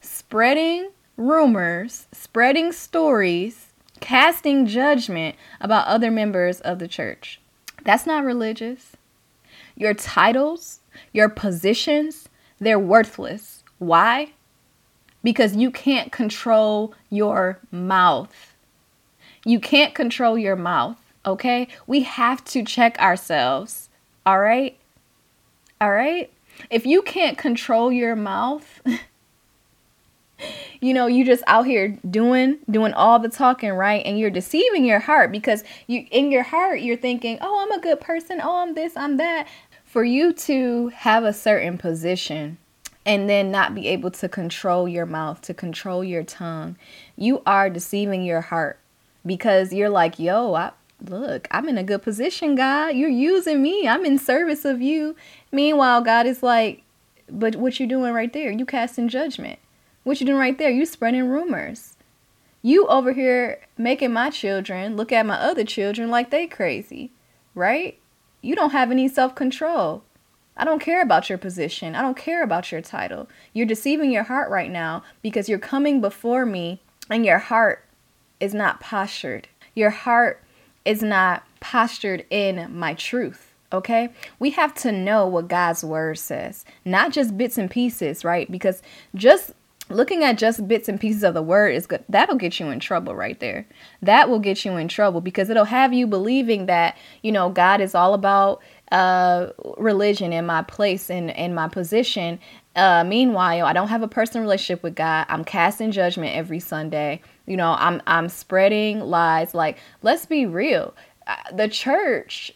[0.00, 3.69] spreading rumors, spreading stories,
[4.10, 7.40] casting judgment about other members of the church.
[7.84, 8.96] That's not religious.
[9.76, 10.80] Your titles,
[11.12, 13.62] your positions, they're worthless.
[13.78, 14.32] Why?
[15.22, 18.56] Because you can't control your mouth.
[19.44, 20.98] You can't control your mouth.
[21.24, 21.68] Okay?
[21.86, 23.90] We have to check ourselves.
[24.26, 24.76] All right?
[25.80, 26.32] All right?
[26.68, 28.82] If you can't control your mouth,
[30.80, 34.04] you know, you just out here doing doing all the talking, right?
[34.04, 37.82] And you're deceiving your heart because you in your heart you're thinking, "Oh, I'm a
[37.82, 38.40] good person.
[38.42, 39.46] Oh, I'm this, I'm that."
[39.84, 42.58] For you to have a certain position
[43.04, 46.76] and then not be able to control your mouth, to control your tongue,
[47.16, 48.78] you are deceiving your heart
[49.26, 50.72] because you're like, "Yo, I
[51.08, 52.94] look, I'm in a good position, God.
[52.94, 53.88] You're using me.
[53.88, 55.16] I'm in service of you."
[55.50, 56.82] Meanwhile, God is like,
[57.28, 58.50] "But what you doing right there?
[58.50, 59.58] You casting judgment."
[60.10, 60.70] What you doing right there?
[60.70, 61.96] You spreading rumors.
[62.62, 67.12] You over here making my children look at my other children like they crazy,
[67.54, 67.96] right?
[68.42, 70.02] You don't have any self-control.
[70.56, 71.94] I don't care about your position.
[71.94, 73.28] I don't care about your title.
[73.52, 77.84] You're deceiving your heart right now because you're coming before me and your heart
[78.40, 79.46] is not postured.
[79.76, 80.42] Your heart
[80.84, 83.54] is not postured in my truth.
[83.72, 84.08] Okay?
[84.40, 88.50] We have to know what God's word says, not just bits and pieces, right?
[88.50, 88.82] Because
[89.14, 89.52] just
[89.90, 92.04] looking at just bits and pieces of the word is good.
[92.08, 93.66] That'll get you in trouble right there.
[94.02, 97.80] That will get you in trouble because it'll have you believing that you know god
[97.80, 98.62] is all about
[98.92, 102.38] uh religion and my place and and my position.
[102.76, 105.26] Uh meanwhile i don't have a personal relationship with god.
[105.28, 107.20] I'm casting judgment every sunday.
[107.46, 109.54] You know i'm i'm spreading lies.
[109.54, 110.94] Like let's be real.
[111.26, 112.52] Uh, the church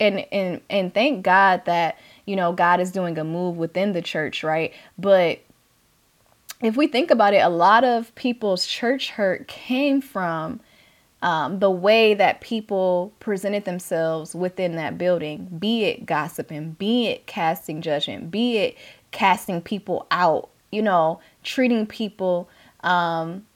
[0.00, 4.02] and and and thank god that you know god is doing a move within the
[4.02, 4.72] church right?
[4.98, 5.40] But
[6.62, 10.60] if we think about it, a lot of people's church hurt came from
[11.22, 17.26] um, the way that people presented themselves within that building, be it gossiping, be it
[17.26, 18.76] casting judgment, be it
[19.12, 22.48] casting people out, you know, treating people
[22.82, 23.46] um,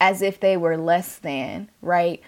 [0.00, 2.22] as if they were less than, right?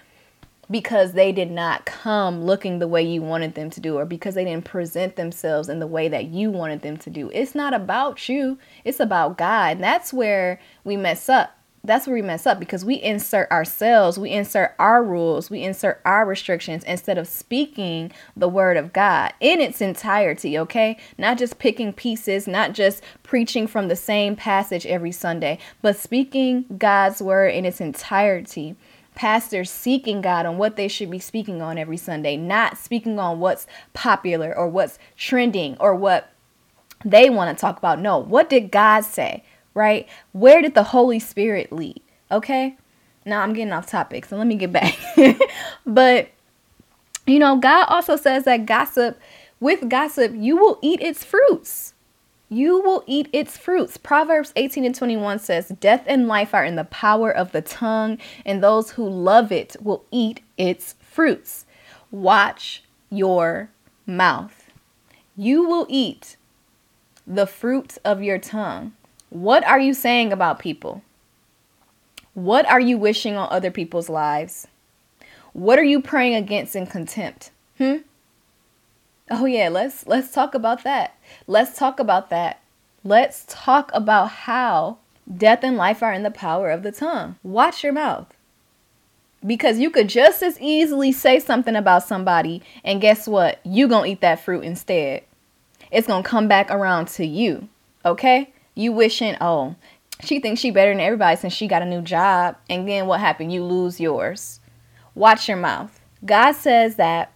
[0.71, 4.35] Because they did not come looking the way you wanted them to do or because
[4.35, 7.29] they didn't present themselves in the way that you wanted them to do.
[7.33, 9.77] It's not about you, it's about God.
[9.77, 11.55] And that's where we mess up.
[11.81, 16.01] That's where we mess up because we insert ourselves, we insert our rules, we insert
[16.03, 20.97] our restrictions instead of speaking the word of God in its entirety, okay?
[21.17, 26.65] Not just picking pieces, not just preaching from the same passage every Sunday, but speaking
[26.77, 28.75] God's word in its entirety
[29.19, 33.41] pastors seeking God on what they should be speaking on every Sunday, not speaking on
[33.41, 36.31] what's popular or what's trending or what
[37.03, 37.99] they want to talk about.
[37.99, 39.43] No, what did God say,
[39.73, 40.07] right?
[40.31, 42.01] Where did the Holy Spirit lead?
[42.31, 42.77] Okay?
[43.25, 44.97] Now I'm getting off topic, so let me get back.
[45.85, 46.29] but,
[47.27, 49.19] you know, God also says that gossip,
[49.59, 51.93] with gossip, you will eat its fruits
[52.49, 53.97] you will eat its fruits.
[53.97, 58.17] Proverbs 18 and 21 says, Death and life are in the power of the tongue,
[58.45, 61.65] and those who love it will eat its fruits.
[62.11, 63.69] Watch your
[64.07, 64.71] mouth.
[65.37, 66.37] You will eat
[67.27, 68.93] the fruit of your tongue.
[69.29, 71.03] What are you saying about people?
[72.33, 74.67] What are you wishing on other people's lives?
[75.53, 77.51] What are you praying against in contempt?
[77.77, 77.97] Hmm?
[79.29, 81.15] Oh yeah, let's let's talk about that.
[81.47, 82.61] Let's talk about that.
[83.03, 84.97] Let's talk about how
[85.37, 87.35] death and life are in the power of the tongue.
[87.43, 88.33] Watch your mouth.
[89.45, 93.59] Because you could just as easily say something about somebody and guess what?
[93.63, 95.23] You going to eat that fruit instead.
[95.91, 97.69] It's going to come back around to you.
[98.03, 98.51] Okay?
[98.75, 99.75] You wishing, "Oh,
[100.21, 103.19] she thinks she better than everybody since she got a new job." And then what
[103.19, 103.53] happened?
[103.53, 104.59] You lose yours.
[105.15, 105.99] Watch your mouth.
[106.25, 107.31] God says that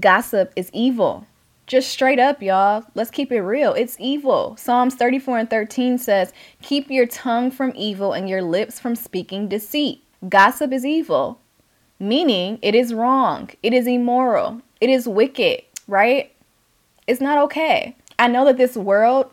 [0.00, 1.26] Gossip is evil.
[1.66, 2.84] Just straight up, y'all.
[2.94, 3.72] Let's keep it real.
[3.72, 4.56] It's evil.
[4.58, 6.32] Psalms 34 and 13 says,
[6.62, 10.02] Keep your tongue from evil and your lips from speaking deceit.
[10.28, 11.40] Gossip is evil,
[11.98, 16.34] meaning it is wrong, it is immoral, it is wicked, right?
[17.06, 17.96] It's not okay.
[18.18, 19.30] I know that this world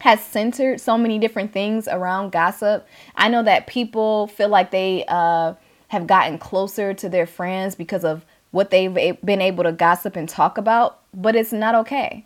[0.00, 2.86] has centered so many different things around gossip.
[3.16, 5.54] I know that people feel like they uh,
[5.88, 8.94] have gotten closer to their friends because of what they've
[9.24, 12.24] been able to gossip and talk about, but it's not okay.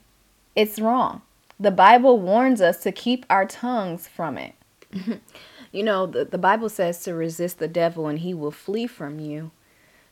[0.57, 1.23] It's wrong.
[1.59, 4.55] The Bible warns us to keep our tongues from it.
[5.73, 9.21] you know, the, the Bible says to resist the devil and he will flee from
[9.21, 9.51] you.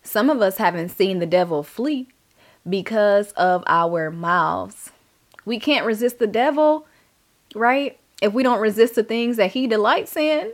[0.02, 2.08] Some of us haven't seen the devil flee
[2.68, 4.90] because of our mouths.
[5.44, 6.86] We can't resist the devil,
[7.54, 7.98] right?
[8.20, 10.52] If we don't resist the things that he delights in.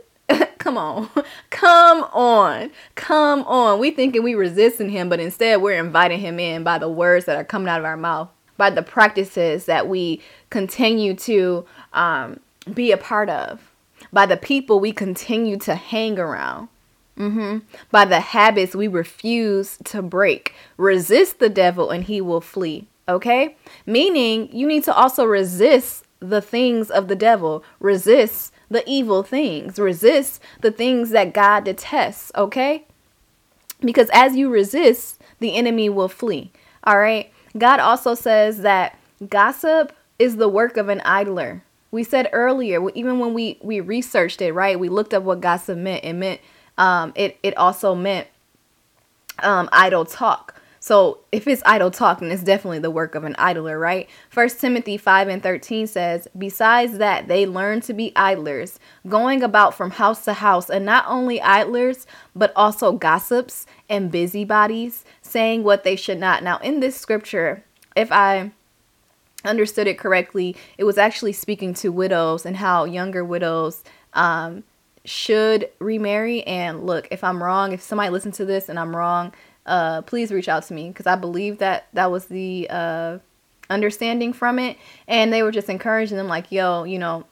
[0.69, 1.09] Come on.
[1.49, 2.69] Come on.
[2.93, 3.79] Come on.
[3.79, 7.35] We thinking we resisting him, but instead we're inviting him in by the words that
[7.35, 12.39] are coming out of our mouth, by the practices that we continue to um,
[12.71, 13.71] be a part of,
[14.13, 16.67] by the people we continue to hang around.
[17.17, 17.65] Mm-hmm.
[17.89, 20.53] By the habits we refuse to break.
[20.77, 22.85] Resist the devil and he will flee.
[23.07, 23.55] Okay?
[23.87, 27.63] Meaning you need to also resist the things of the devil.
[27.79, 29.79] Resist the evil things.
[29.79, 32.31] Resist the things that God detests.
[32.35, 32.85] Okay?
[33.81, 36.51] Because as you resist, the enemy will flee.
[36.83, 37.31] All right?
[37.57, 38.97] God also says that
[39.27, 41.63] gossip is the work of an idler.
[41.91, 44.79] We said earlier, even when we we researched it, right?
[44.79, 46.03] We looked up what gossip meant.
[46.03, 46.39] It meant
[46.77, 48.27] um, it it also meant
[49.39, 50.61] um, idle talk.
[50.89, 54.09] So if it's idle talk, then it's definitely the work of an idler, right?
[54.31, 59.75] First Timothy 5 and 13 says, Besides that, they learn to be idlers, going about
[59.75, 65.83] from house to house, and not only idlers, but also gossips and busybodies, saying what
[65.83, 66.41] they should not.
[66.41, 67.63] Now, in this scripture,
[67.95, 68.49] if I
[69.45, 73.83] understood it correctly, it was actually speaking to widows and how younger widows
[74.15, 74.63] um,
[75.05, 76.41] should remarry.
[76.47, 79.33] And look, if I'm wrong, if somebody listens to this and I'm wrong,
[79.69, 83.19] uh, please reach out to me because I believe that that was the uh,
[83.69, 84.77] understanding from it.
[85.07, 87.25] And they were just encouraging them, like, yo, you know,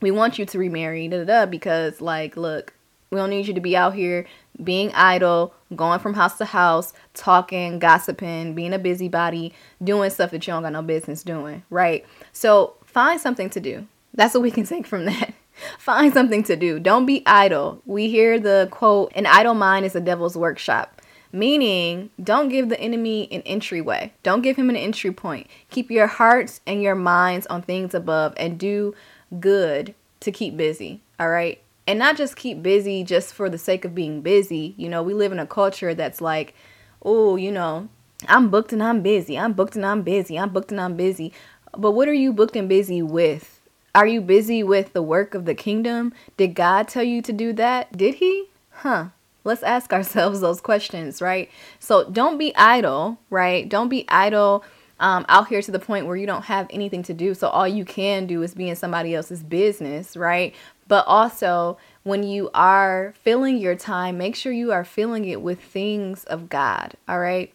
[0.00, 2.74] we want you to remarry, da da da, because, like, look,
[3.10, 4.26] we don't need you to be out here
[4.62, 10.46] being idle, going from house to house, talking, gossiping, being a busybody, doing stuff that
[10.46, 12.04] you don't got no business doing, right?
[12.32, 13.86] So find something to do.
[14.14, 15.32] That's what we can take from that.
[15.78, 16.78] find something to do.
[16.78, 17.80] Don't be idle.
[17.86, 20.95] We hear the quote, an idle mind is a devil's workshop.
[21.36, 24.12] Meaning, don't give the enemy an entryway.
[24.22, 25.48] Don't give him an entry point.
[25.70, 28.94] Keep your hearts and your minds on things above and do
[29.38, 31.02] good to keep busy.
[31.20, 34.74] All right and not just keep busy just for the sake of being busy.
[34.76, 36.54] You know, we live in a culture that's like,
[37.02, 37.88] oh, you know,
[38.28, 39.38] I'm booked and I'm busy.
[39.38, 40.38] I'm booked and I'm busy.
[40.38, 41.32] I'm booked and I'm busy.
[41.76, 43.60] But what are you booked and busy with?
[43.94, 46.12] Are you busy with the work of the kingdom?
[46.36, 47.96] Did God tell you to do that?
[47.96, 48.46] Did He?
[48.70, 49.08] Huh.
[49.46, 51.50] Let's ask ourselves those questions, right?
[51.78, 53.68] So don't be idle, right?
[53.68, 54.64] Don't be idle
[54.98, 57.34] um, out here to the point where you don't have anything to do.
[57.34, 60.54] So all you can do is be in somebody else's business, right?
[60.88, 65.60] But also, when you are filling your time, make sure you are filling it with
[65.60, 67.52] things of God, all right?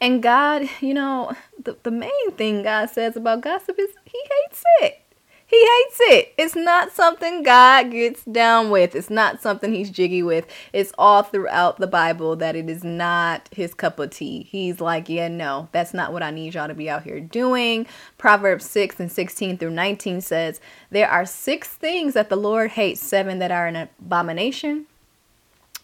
[0.00, 1.32] And God, you know,
[1.62, 5.00] the, the main thing God says about gossip is He hates it.
[5.48, 6.34] He hates it.
[6.36, 8.96] It's not something God gets down with.
[8.96, 10.44] It's not something he's jiggy with.
[10.72, 14.42] It's all throughout the Bible that it is not his cup of tea.
[14.50, 17.86] He's like, yeah, no, that's not what I need y'all to be out here doing.
[18.18, 23.00] Proverbs 6 and 16 through 19 says, There are six things that the Lord hates,
[23.00, 24.86] seven that are an abomination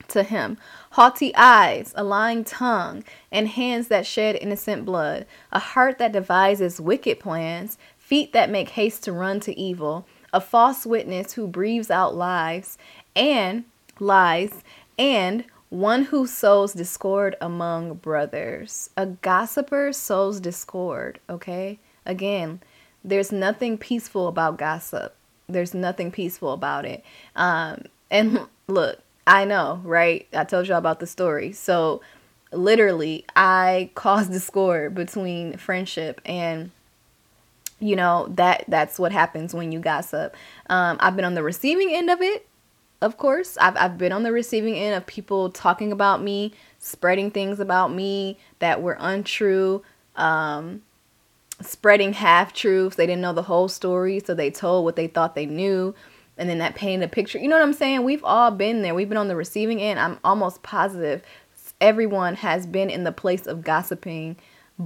[0.09, 0.59] to him
[0.93, 6.79] haughty eyes, a lying tongue, and hands that shed innocent blood, a heart that devises
[6.79, 7.79] wicked plans,
[8.13, 12.77] feet that make haste to run to evil, a false witness who breathes out lies
[13.17, 13.65] and
[13.99, 14.63] lies,
[14.99, 18.91] and one who sows discord among brothers.
[18.99, 21.79] A gossiper sows discord, okay?
[22.05, 22.61] Again,
[23.03, 25.17] there's nothing peaceful about gossip.
[25.49, 27.03] There's nothing peaceful about it.
[27.35, 30.29] Um, and look, I know, right?
[30.35, 31.53] I told y'all about the story.
[31.53, 32.03] So,
[32.53, 36.73] literally, I caused discord between friendship and
[37.83, 40.37] you know that that's what happens when you gossip.
[40.69, 42.47] Um, i've been on the receiving end of it
[43.01, 43.59] of course.
[43.61, 47.93] I've, I've been on the receiving end of people talking about me spreading things about
[47.93, 49.83] me that were untrue
[50.15, 50.83] um,
[51.61, 55.35] spreading half truths they didn't know the whole story so they told what they thought
[55.35, 55.95] they knew
[56.39, 57.39] and then that painted a picture.
[57.39, 58.05] You know what i'm saying?
[58.05, 58.95] We've all been there.
[58.95, 59.99] We've been on the receiving end.
[59.99, 61.23] I'm almost positive
[61.83, 64.37] everyone has been in the place of gossiping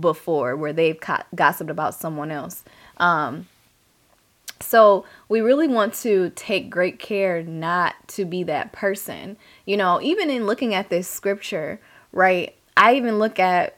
[0.01, 0.99] before where they've
[1.35, 2.65] gossiped about someone else
[2.99, 3.47] um,
[4.61, 9.37] so we really want to take great care not to be that person.
[9.65, 11.81] You know, even in looking at this scripture,
[12.13, 12.55] right?
[12.77, 13.77] I even look at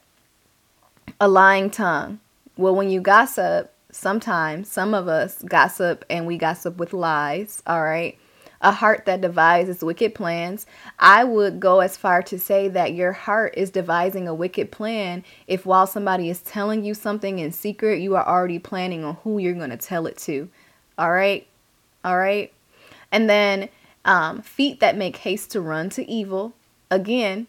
[1.21, 2.21] a lying tongue.
[2.57, 7.83] Well, when you gossip, sometimes some of us gossip and we gossip with lies, all
[7.83, 8.19] right?
[8.61, 10.67] A heart that devises wicked plans.
[10.99, 15.25] I would go as far to say that your heart is devising a wicked plan
[15.47, 19.39] if while somebody is telling you something in secret, you are already planning on who
[19.39, 20.49] you're going to tell it to.
[20.97, 21.47] All right?
[22.05, 22.53] All right?
[23.13, 23.69] And then
[24.05, 26.55] um, feet that make haste to run to evil.
[26.91, 27.47] Again,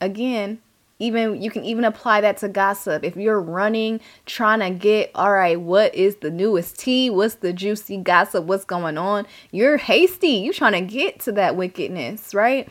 [0.00, 0.60] again,
[0.98, 5.32] even you can even apply that to gossip if you're running trying to get all
[5.32, 10.28] right what is the newest tea what's the juicy gossip what's going on you're hasty
[10.28, 12.68] you're trying to get to that wickedness right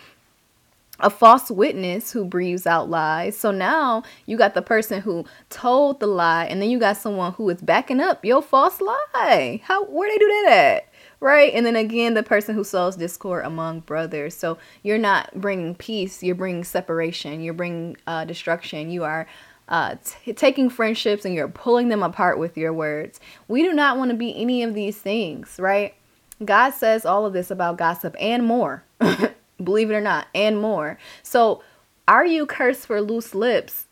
[1.00, 3.38] a false witness who breathes out lies.
[3.38, 7.34] So now you got the person who told the lie, and then you got someone
[7.34, 9.62] who is backing up your false lie.
[9.64, 10.93] How where they do that at?
[11.24, 11.54] Right?
[11.54, 14.36] And then again, the person who sows discord among brothers.
[14.36, 18.92] So you're not bringing peace, you're bringing separation, you're bringing uh, destruction.
[18.92, 19.26] You are
[19.70, 23.22] uh, t- taking friendships and you're pulling them apart with your words.
[23.48, 25.96] We do not want to be any of these things, right?
[26.44, 28.84] God says all of this about gossip and more,
[29.64, 30.98] believe it or not, and more.
[31.24, 31.64] So
[32.06, 33.88] are you cursed for loose lips?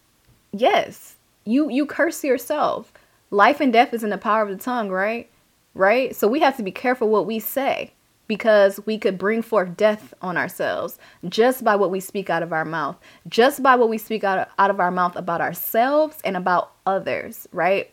[0.52, 1.16] Yes.
[1.46, 2.92] You you curse yourself.
[3.30, 5.31] Life and death is in the power of the tongue, right?
[5.74, 6.15] Right?
[6.15, 7.91] So we have to be careful what we say
[8.32, 10.97] because we could bring forth death on ourselves
[11.28, 12.97] just by what we speak out of our mouth,
[13.28, 16.72] just by what we speak out of, out of our mouth about ourselves and about
[16.86, 17.91] others, right?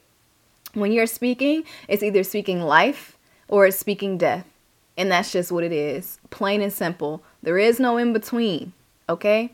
[0.75, 3.19] When you're speaking, it's either speaking life
[3.49, 4.47] or it's speaking death.
[4.97, 7.21] And that's just what it is, plain and simple.
[7.43, 8.73] There is no in between,
[9.09, 9.51] okay?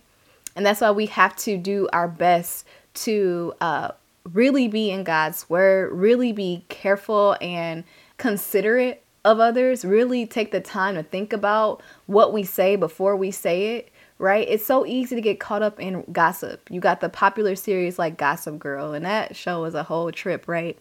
[0.55, 3.93] And that's why we have to do our best to uh,
[4.33, 7.85] really be in God's word, really be careful and
[8.25, 13.31] considerate of others, really take the time to think about what we say before we
[13.31, 14.49] say it, right?
[14.49, 16.67] It's so easy to get caught up in gossip.
[16.71, 20.49] You got the popular series like Gossip Girl, and that show was a whole trip,
[20.49, 20.79] right?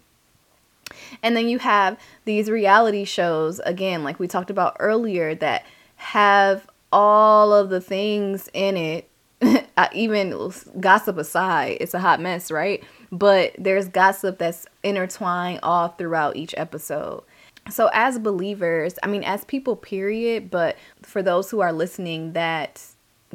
[1.22, 5.66] And then you have these reality shows, again, like we talked about earlier, that
[5.98, 9.10] have all of the things in it
[9.94, 12.84] even gossip aside, it's a hot mess, right?
[13.12, 17.24] But there's gossip that's intertwined all throughout each episode.
[17.70, 22.86] So, as believers, I mean, as people, period, but for those who are listening that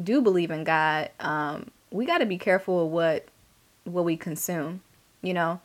[0.01, 3.25] do believe in God, um, we got to be careful of what
[3.85, 4.81] what we consume,
[5.21, 5.59] you know,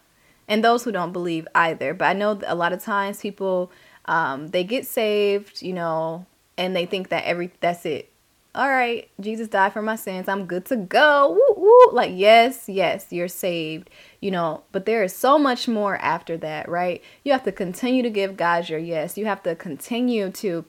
[0.49, 1.93] and those who don't believe either.
[1.93, 3.71] But I know a lot of times people
[4.07, 6.25] um, they get saved, you know,
[6.57, 8.11] and they think that every that's it
[8.55, 10.29] all right, Jesus died for my sins.
[10.29, 11.31] I'm good to go.
[11.31, 11.93] Woo, woo.
[11.93, 13.91] Like, yes, yes, you're saved,
[14.21, 17.03] you know, but there is so much more after that, right?
[17.25, 19.19] You have to continue to give God your yes.
[19.19, 20.65] You have to continue to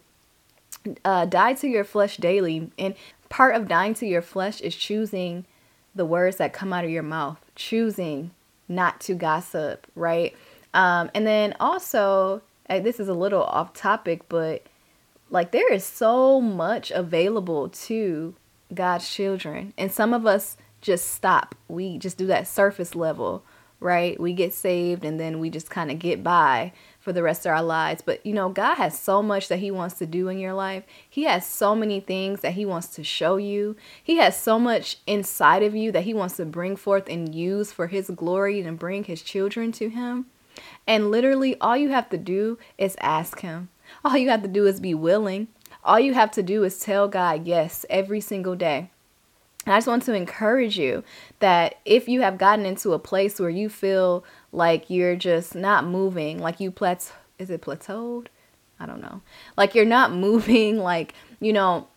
[1.03, 2.71] uh, die to your flesh daily.
[2.79, 2.95] And
[3.29, 5.45] part of dying to your flesh is choosing
[5.93, 8.31] the words that come out of your mouth, choosing
[8.67, 10.35] not to gossip, right?
[10.73, 14.63] Um, and then also, this is a little off topic, but
[15.29, 18.35] like there is so much available to
[18.73, 19.73] God's children.
[19.77, 21.55] And some of us just stop.
[21.67, 23.43] We just do that surface level,
[23.79, 24.19] right?
[24.19, 27.51] We get saved and then we just kind of get by for the rest of
[27.51, 28.01] our lives.
[28.01, 30.83] But you know, God has so much that He wants to do in your life.
[31.09, 33.75] He has so many things that He wants to show you.
[34.03, 37.71] He has so much inside of you that He wants to bring forth and use
[37.71, 40.27] for His glory and bring His children to Him.
[40.87, 43.69] And literally, all you have to do is ask Him.
[44.03, 45.47] All you have to do is be willing.
[45.83, 48.89] All you have to do is tell God yes every single day.
[49.65, 51.03] And I just want to encourage you
[51.39, 55.85] that if you have gotten into a place where you feel like you're just not
[55.85, 58.27] moving, like you plat is it plateaued?
[58.79, 59.21] I don't know.
[59.57, 61.87] Like you're not moving, like, you know,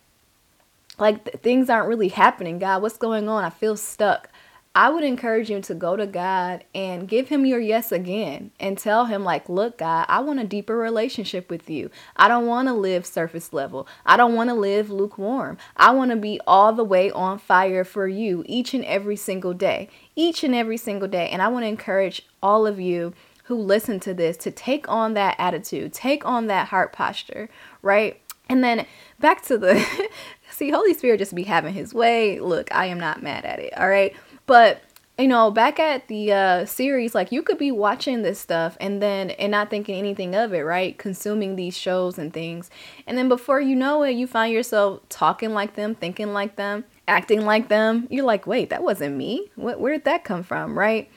[0.97, 2.59] like th- things aren't really happening.
[2.59, 3.43] God, what's going on?
[3.43, 4.29] I feel stuck.
[4.75, 8.77] I would encourage you to go to God and give him your yes again and
[8.77, 11.89] tell him, like, look, God, I want a deeper relationship with you.
[12.15, 13.87] I don't want to live surface level.
[14.05, 15.57] I don't want to live lukewarm.
[15.75, 19.53] I want to be all the way on fire for you each and every single
[19.53, 21.29] day, each and every single day.
[21.29, 23.13] And I want to encourage all of you
[23.45, 27.49] who listen to this to take on that attitude, take on that heart posture,
[27.81, 28.21] right?
[28.47, 28.85] And then
[29.19, 29.83] back to the
[30.51, 32.39] see, Holy Spirit just be having his way.
[32.39, 34.15] Look, I am not mad at it, all right?
[34.49, 34.81] But
[35.19, 38.99] you know, back at the uh, series, like you could be watching this stuff and
[38.99, 40.97] then and not thinking anything of it, right?
[40.97, 42.71] Consuming these shows and things,
[43.05, 46.83] and then before you know it, you find yourself talking like them, thinking like them,
[47.07, 48.07] acting like them.
[48.09, 49.51] You're like, wait, that wasn't me.
[49.55, 49.79] What?
[49.79, 51.11] Where did that come from, right?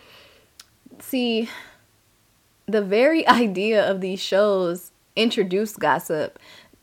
[0.98, 1.48] See,
[2.66, 6.38] the very idea of these shows introduced gossip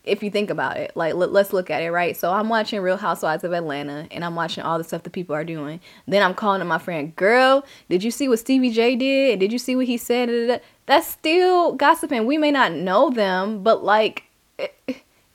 [0.09, 2.15] if you think about it, like let, us look at it, right?
[2.17, 5.35] So I'm watching Real Housewives of Atlanta and I'm watching all the stuff that people
[5.35, 5.79] are doing.
[6.07, 9.39] Then I'm calling my friend, girl, did you see what Stevie J did?
[9.39, 10.61] Did you see what he said?
[10.85, 12.25] That's still gossiping.
[12.25, 14.23] We may not know them, but like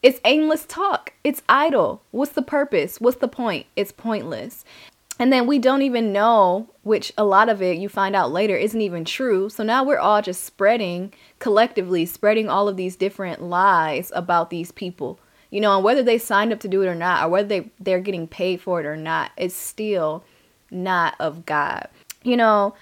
[0.03, 1.15] it's aimless talk.
[1.25, 2.03] It's idle.
[2.11, 3.01] What's the purpose?
[3.01, 3.67] What's the point?
[3.75, 4.63] It's pointless.
[5.19, 8.57] And then we don't even know, which a lot of it you find out later
[8.57, 9.49] isn't even true.
[9.49, 14.73] So now we're all just spreading, collectively spreading all of these different lies about these
[14.73, 15.21] people.
[15.51, 17.71] You know, and whether they signed up to do it or not, or whether they,
[17.79, 20.25] they're getting paid for it or not, it's still
[20.71, 21.89] not of God.
[22.25, 22.75] You know,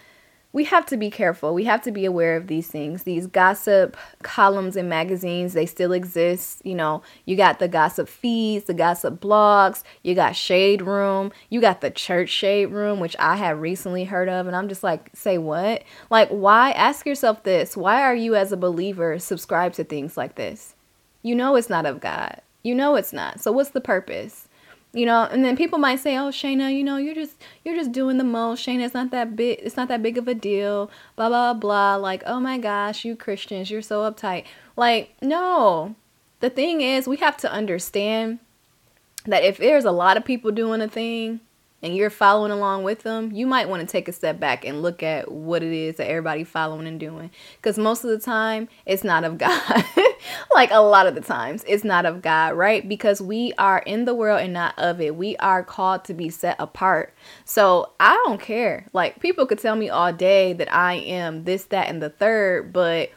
[0.53, 1.55] we have to be careful.
[1.55, 3.05] We have to be aware of these things.
[3.05, 6.61] These gossip columns and magazines, they still exist.
[6.65, 11.61] You know, you got the gossip feeds, the gossip blogs, you got Shade Room, you
[11.61, 14.47] got the church Shade Room, which I have recently heard of.
[14.47, 15.83] And I'm just like, say what?
[16.11, 16.73] Like, why?
[16.73, 20.75] Ask yourself this why are you, as a believer, subscribed to things like this?
[21.23, 22.43] You know it's not of God.
[22.63, 23.41] You know it's not.
[23.41, 24.42] So what's the purpose?
[24.95, 27.93] You know, and then people might say, "Oh, Shayna, you know, you're just you're just
[27.93, 28.67] doing the most.
[28.67, 29.59] Shayna, it's not that big.
[29.63, 30.91] It's not that big of a deal.
[31.17, 31.97] Blah blah blah.
[31.97, 34.45] Like, oh my gosh, you Christians, you're so uptight.
[34.77, 35.95] Like, no.
[36.41, 38.41] The thing is, we have to understand
[39.27, 41.41] that if there's a lot of people doing a thing,
[41.83, 44.83] and you're following along with them, you might want to take a step back and
[44.83, 47.31] look at what it is that everybody following and doing.
[47.57, 49.85] Because most of the time, it's not of God.
[50.55, 52.89] like a lot of the times, it's not of God, right?
[52.89, 55.17] Because we are in the world and not of it.
[55.17, 57.15] We are called to be set apart.
[57.45, 58.87] So I don't care.
[58.93, 62.73] Like people could tell me all day that I am this, that, and the third,
[62.73, 63.11] but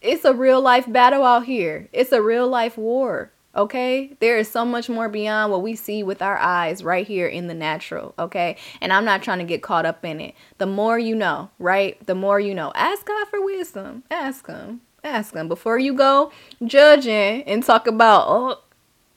[0.00, 1.88] it's a real life battle out here.
[1.92, 3.32] It's a real life war.
[3.56, 7.28] Okay, there is so much more beyond what we see with our eyes right here
[7.28, 8.14] in the natural.
[8.18, 10.34] Okay, and I'm not trying to get caught up in it.
[10.58, 12.04] The more you know, right?
[12.06, 12.72] The more you know.
[12.74, 14.02] Ask God for wisdom.
[14.10, 14.80] Ask Him.
[15.04, 16.32] Ask Him before you go
[16.64, 18.60] judging and talk about, oh,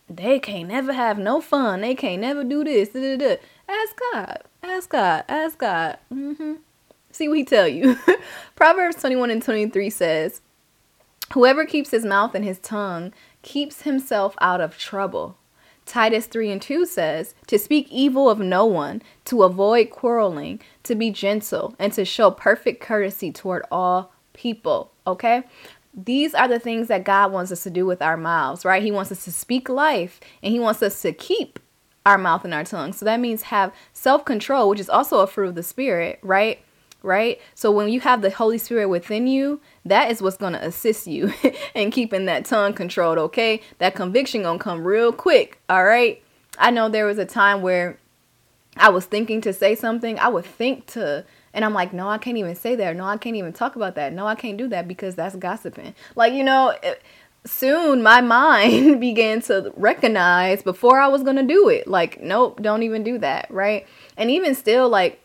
[0.10, 1.82] they can't never have no fun.
[1.82, 2.90] They can't never do this.
[2.90, 3.38] Da, da, da.
[3.68, 4.38] Ask God.
[4.64, 5.24] Ask God.
[5.28, 5.98] Ask God.
[6.14, 6.54] Mm-hmm.
[7.12, 7.98] See what He tell you.
[8.56, 10.42] Proverbs 21 and 23 says,
[11.34, 13.14] Whoever keeps his mouth and his tongue
[13.48, 15.38] keeps himself out of trouble.
[15.86, 20.96] Titus 3 and 2 says, To speak evil of no one, to avoid quarreling, to
[20.96, 24.92] be gentle, and to show perfect courtesy toward all people.
[25.08, 25.44] Okay?
[25.94, 28.84] These are the things that God wants us to do with our mouths, right?
[28.84, 31.58] He wants us to speak life and He wants us to keep
[32.06, 32.92] our mouth and our tongue.
[32.92, 36.60] So that means have self control, which is also a fruit of the Spirit, right?
[37.08, 37.42] Right?
[37.56, 41.08] So when you have the Holy Spirit within you, that is what's going to assist
[41.08, 41.34] you
[41.74, 43.62] in keeping that tongue controlled, okay?
[43.80, 46.22] That conviction going to come real quick, all right?
[46.60, 47.98] I know there was a time where
[48.76, 52.20] I was thinking to say something, I would think to and I'm like, "No, I
[52.20, 52.96] can't even say that.
[52.96, 54.14] No, I can't even talk about that.
[54.14, 57.02] No, I can't do that because that's gossiping." Like, you know, it,
[57.46, 61.88] soon my mind began to recognize before I was going to do it.
[61.88, 63.88] Like, nope, don't even do that, right?
[64.18, 65.20] And even still like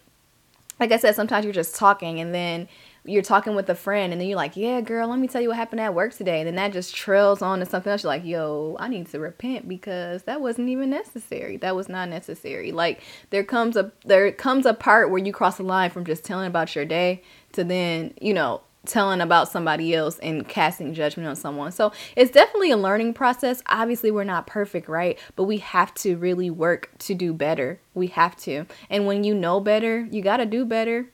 [0.83, 2.67] like I said, sometimes you're just talking and then
[3.05, 5.47] you're talking with a friend and then you're like, yeah, girl, let me tell you
[5.47, 6.41] what happened at work today.
[6.41, 8.03] And then that just trails on to something else.
[8.03, 11.57] You're like, yo, I need to repent because that wasn't even necessary.
[11.57, 12.73] That was not necessary.
[12.73, 16.25] Like there comes a there comes a part where you cross the line from just
[16.25, 17.23] telling about your day
[17.53, 21.73] to then, you know, telling about somebody else and casting judgment on someone.
[21.73, 23.63] So it's definitely a learning process.
[23.67, 25.19] Obviously, we're not perfect, right?
[25.37, 27.81] But we have to really work to do better.
[27.95, 28.67] We have to.
[28.91, 31.07] And when you know better, you got to do better.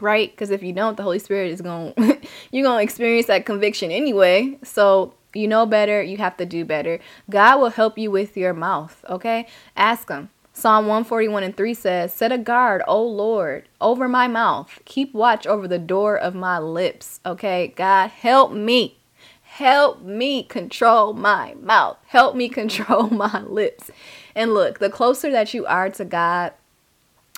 [0.00, 0.30] Right?
[0.30, 1.92] Because if you don't, the Holy Spirit is going
[2.50, 4.58] you're going to experience that conviction anyway.
[4.62, 7.00] So you know better, you have to do better.
[7.28, 9.46] God will help you with your mouth, okay?
[9.76, 14.80] Ask him Psalm 141 and 3 says, Set a guard, O Lord, over my mouth.
[14.84, 17.20] Keep watch over the door of my lips.
[17.24, 18.98] Okay, God, help me.
[19.42, 21.98] Help me control my mouth.
[22.06, 23.90] Help me control my lips.
[24.34, 26.52] And look, the closer that you are to God,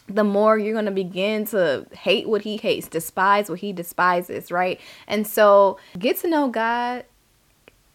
[0.09, 4.51] the more you're going to begin to hate what he hates, despise what he despises,
[4.51, 4.81] right?
[5.07, 7.05] And so get to know God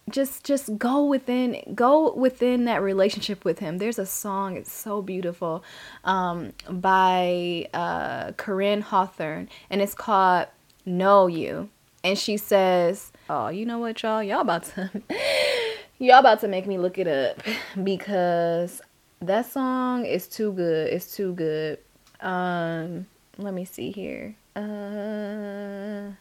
[0.08, 3.78] just just go within go within that relationship with him.
[3.78, 5.64] There's a song it's so beautiful
[6.04, 10.46] um, by uh, Koryn Hawthorne and it's called
[10.84, 11.70] know you.
[12.04, 14.22] And she says oh you know what y'all?
[14.22, 14.90] Y'all about to
[15.98, 17.42] y'all about to make me look it up
[17.82, 18.80] because
[19.20, 21.78] that song is too good it's too good.
[22.20, 23.06] Um
[23.36, 24.34] let me see here.
[24.56, 26.12] Uh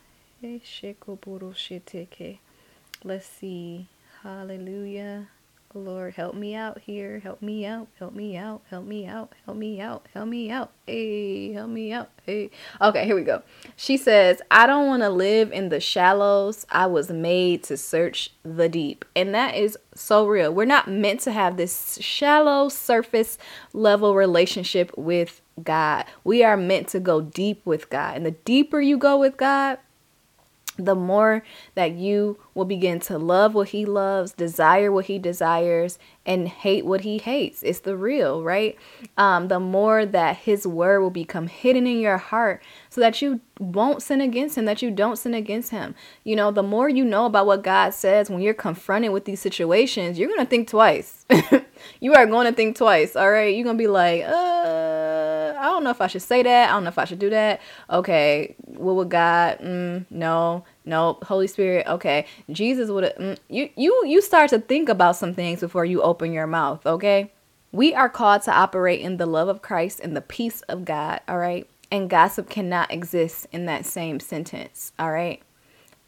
[3.07, 3.87] Let's see.
[4.21, 5.29] Hallelujah.
[5.73, 7.19] Lord, help me out here.
[7.19, 7.87] Help me out.
[7.97, 8.63] Help me out.
[8.69, 9.31] Help me out.
[9.45, 10.05] Help me out.
[10.13, 10.71] Help me out.
[10.85, 12.09] Hey, help me out.
[12.25, 12.49] Hey.
[12.81, 13.43] Okay, here we go.
[13.77, 16.65] She says, I don't want to live in the shallows.
[16.69, 19.05] I was made to search the deep.
[19.15, 20.53] And that is so real.
[20.53, 23.37] We're not meant to have this shallow surface
[23.71, 26.03] level relationship with God.
[26.25, 28.17] We are meant to go deep with God.
[28.17, 29.77] And the deeper you go with God,
[30.77, 31.43] the more
[31.75, 36.85] that you will begin to love what he loves, desire what he desires, and hate
[36.85, 37.63] what he hates.
[37.63, 38.77] It's the real, right?
[39.17, 43.39] Um, the more that his word will become hidden in your heart so that you
[43.59, 45.95] won't sin against him, that you don't sin against him.
[46.23, 49.39] You know, the more you know about what God says when you're confronted with these
[49.39, 51.25] situations, you're going to think twice.
[51.99, 53.55] you are going to think twice, all right?
[53.55, 56.69] You're going to be like, uh, I don't know if I should say that.
[56.69, 57.61] I don't know if I should do that.
[57.89, 59.59] Okay, what would God?
[59.59, 61.17] Mm, no, no.
[61.23, 62.25] Holy Spirit, okay.
[62.51, 66.31] Jesus would mm, you you you start to think about some things before you open
[66.31, 67.31] your mouth, okay?
[67.71, 71.21] We are called to operate in the love of Christ and the peace of God,
[71.27, 71.67] all right?
[71.91, 75.41] And gossip cannot exist in that same sentence, all right?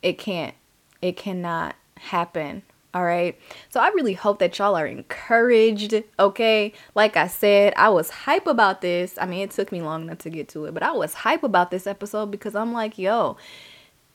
[0.02, 0.56] It can't.
[1.02, 2.64] It cannot happen
[2.94, 3.38] All right.
[3.70, 5.94] So I really hope that y'all are encouraged.
[6.20, 6.74] Okay.
[6.96, 9.16] Like I said, I was hype about this.
[9.22, 11.44] I mean, it took me long enough to get to it, but I was hype
[11.44, 13.38] about this episode because I'm like, yo,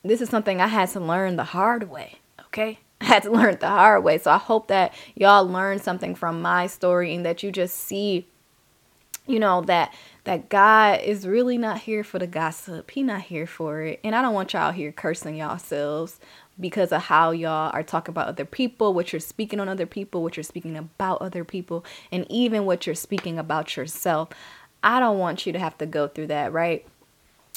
[0.03, 2.17] this is something I had to learn the hard way.
[2.47, 2.81] Okay.
[3.01, 4.19] I had to learn the hard way.
[4.19, 8.27] So I hope that y'all learn something from my story and that you just see,
[9.27, 9.95] you know, that
[10.25, 12.91] that God is really not here for the gossip.
[12.91, 14.01] He not here for it.
[14.03, 16.19] And I don't want y'all here cursing yourselves
[16.59, 20.23] because of how y'all are talking about other people, what you're speaking on other people,
[20.23, 24.29] what you're speaking about other people, and even what you're speaking about yourself.
[24.83, 26.87] I don't want you to have to go through that, right?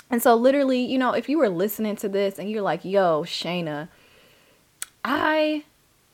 [0.10, 3.24] And so, literally, you know, if you were listening to this and you're like, yo,
[3.24, 3.89] Shayna,
[5.04, 5.66] I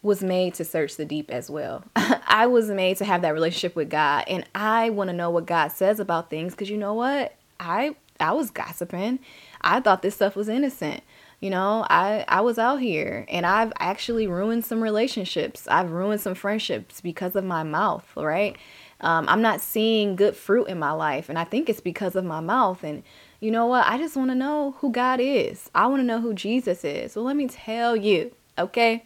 [0.01, 1.83] was made to search the deep as well.
[1.95, 5.45] I was made to have that relationship with God, and I want to know what
[5.45, 7.35] God says about things because you know what?
[7.59, 9.19] I I was gossiping.
[9.61, 11.03] I thought this stuff was innocent.
[11.43, 15.67] You know, I I was out here and I've actually ruined some relationships.
[15.67, 18.55] I've ruined some friendships because of my mouth, right?
[19.01, 22.23] Um, I'm not seeing good fruit in my life, and I think it's because of
[22.23, 22.81] my mouth.
[22.81, 23.03] And
[23.41, 23.85] you know what?
[23.85, 25.69] I just want to know who God is.
[25.75, 27.17] I want to know who Jesus is.
[27.17, 29.03] Well, let me tell you, okay?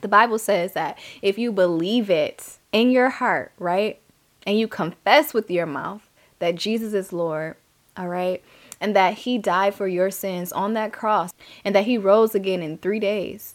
[0.00, 4.00] The Bible says that if you believe it in your heart, right,
[4.46, 6.08] and you confess with your mouth
[6.38, 7.56] that Jesus is Lord,
[7.94, 8.42] all right,
[8.80, 11.32] and that he died for your sins on that cross
[11.64, 13.54] and that he rose again in three days,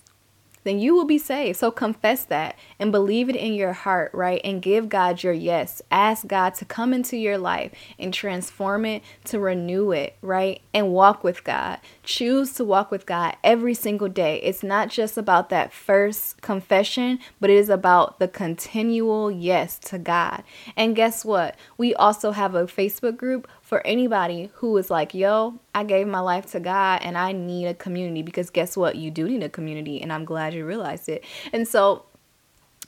[0.63, 1.57] then you will be saved.
[1.57, 4.41] So confess that and believe it in your heart, right?
[4.43, 5.81] And give God your yes.
[5.89, 10.61] Ask God to come into your life and transform it, to renew it, right?
[10.73, 11.79] And walk with God.
[12.03, 14.39] Choose to walk with God every single day.
[14.41, 19.97] It's not just about that first confession, but it is about the continual yes to
[19.97, 20.43] God.
[20.75, 21.55] And guess what?
[21.77, 26.19] We also have a Facebook group for anybody who is like, yo, I gave my
[26.19, 28.97] life to God and I need a community because guess what?
[28.97, 31.23] You do need a community, and I'm glad you realized it.
[31.53, 32.03] And so,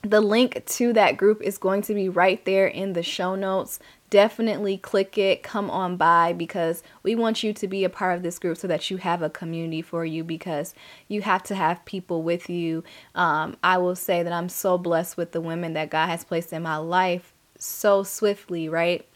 [0.02, 3.78] the link to that group is going to be right there in the show notes.
[4.10, 8.22] Definitely click it, come on by because we want you to be a part of
[8.22, 10.74] this group so that you have a community for you because
[11.08, 12.84] you have to have people with you.
[13.14, 16.52] Um, I will say that I'm so blessed with the women that God has placed
[16.52, 19.08] in my life so swiftly, right?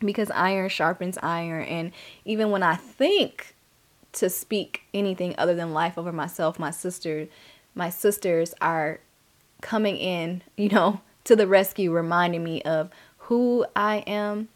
[0.00, 1.64] Because iron sharpens iron.
[1.64, 1.92] And
[2.24, 3.54] even when I think
[4.12, 7.28] to speak anything other than life over myself, my sister,
[7.74, 9.00] my sisters are
[9.60, 14.48] coming in, you know, to the rescue, reminding me of who I am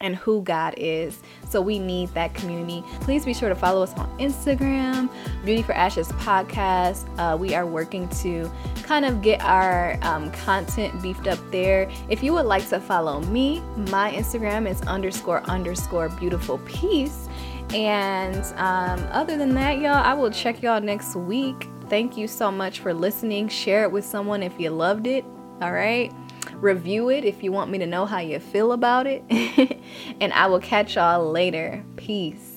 [0.00, 1.22] and who God is.
[1.48, 2.82] So we need that community.
[3.00, 5.10] Please be sure to follow us on Instagram,
[5.44, 7.06] Beauty for Ashes podcast.
[7.18, 8.50] Uh, we are working to
[8.82, 11.90] kind of get our um, content beefed up there.
[12.08, 17.28] If you would like to follow me, my Instagram is underscore underscore beautiful peace.
[17.74, 21.68] And um, other than that, y'all, I will check y'all next week.
[21.88, 23.48] Thank you so much for listening.
[23.48, 25.24] Share it with someone if you loved it.
[25.60, 26.12] All right.
[26.60, 29.22] Review it if you want me to know how you feel about it.
[30.20, 31.84] and I will catch y'all later.
[31.96, 32.55] Peace.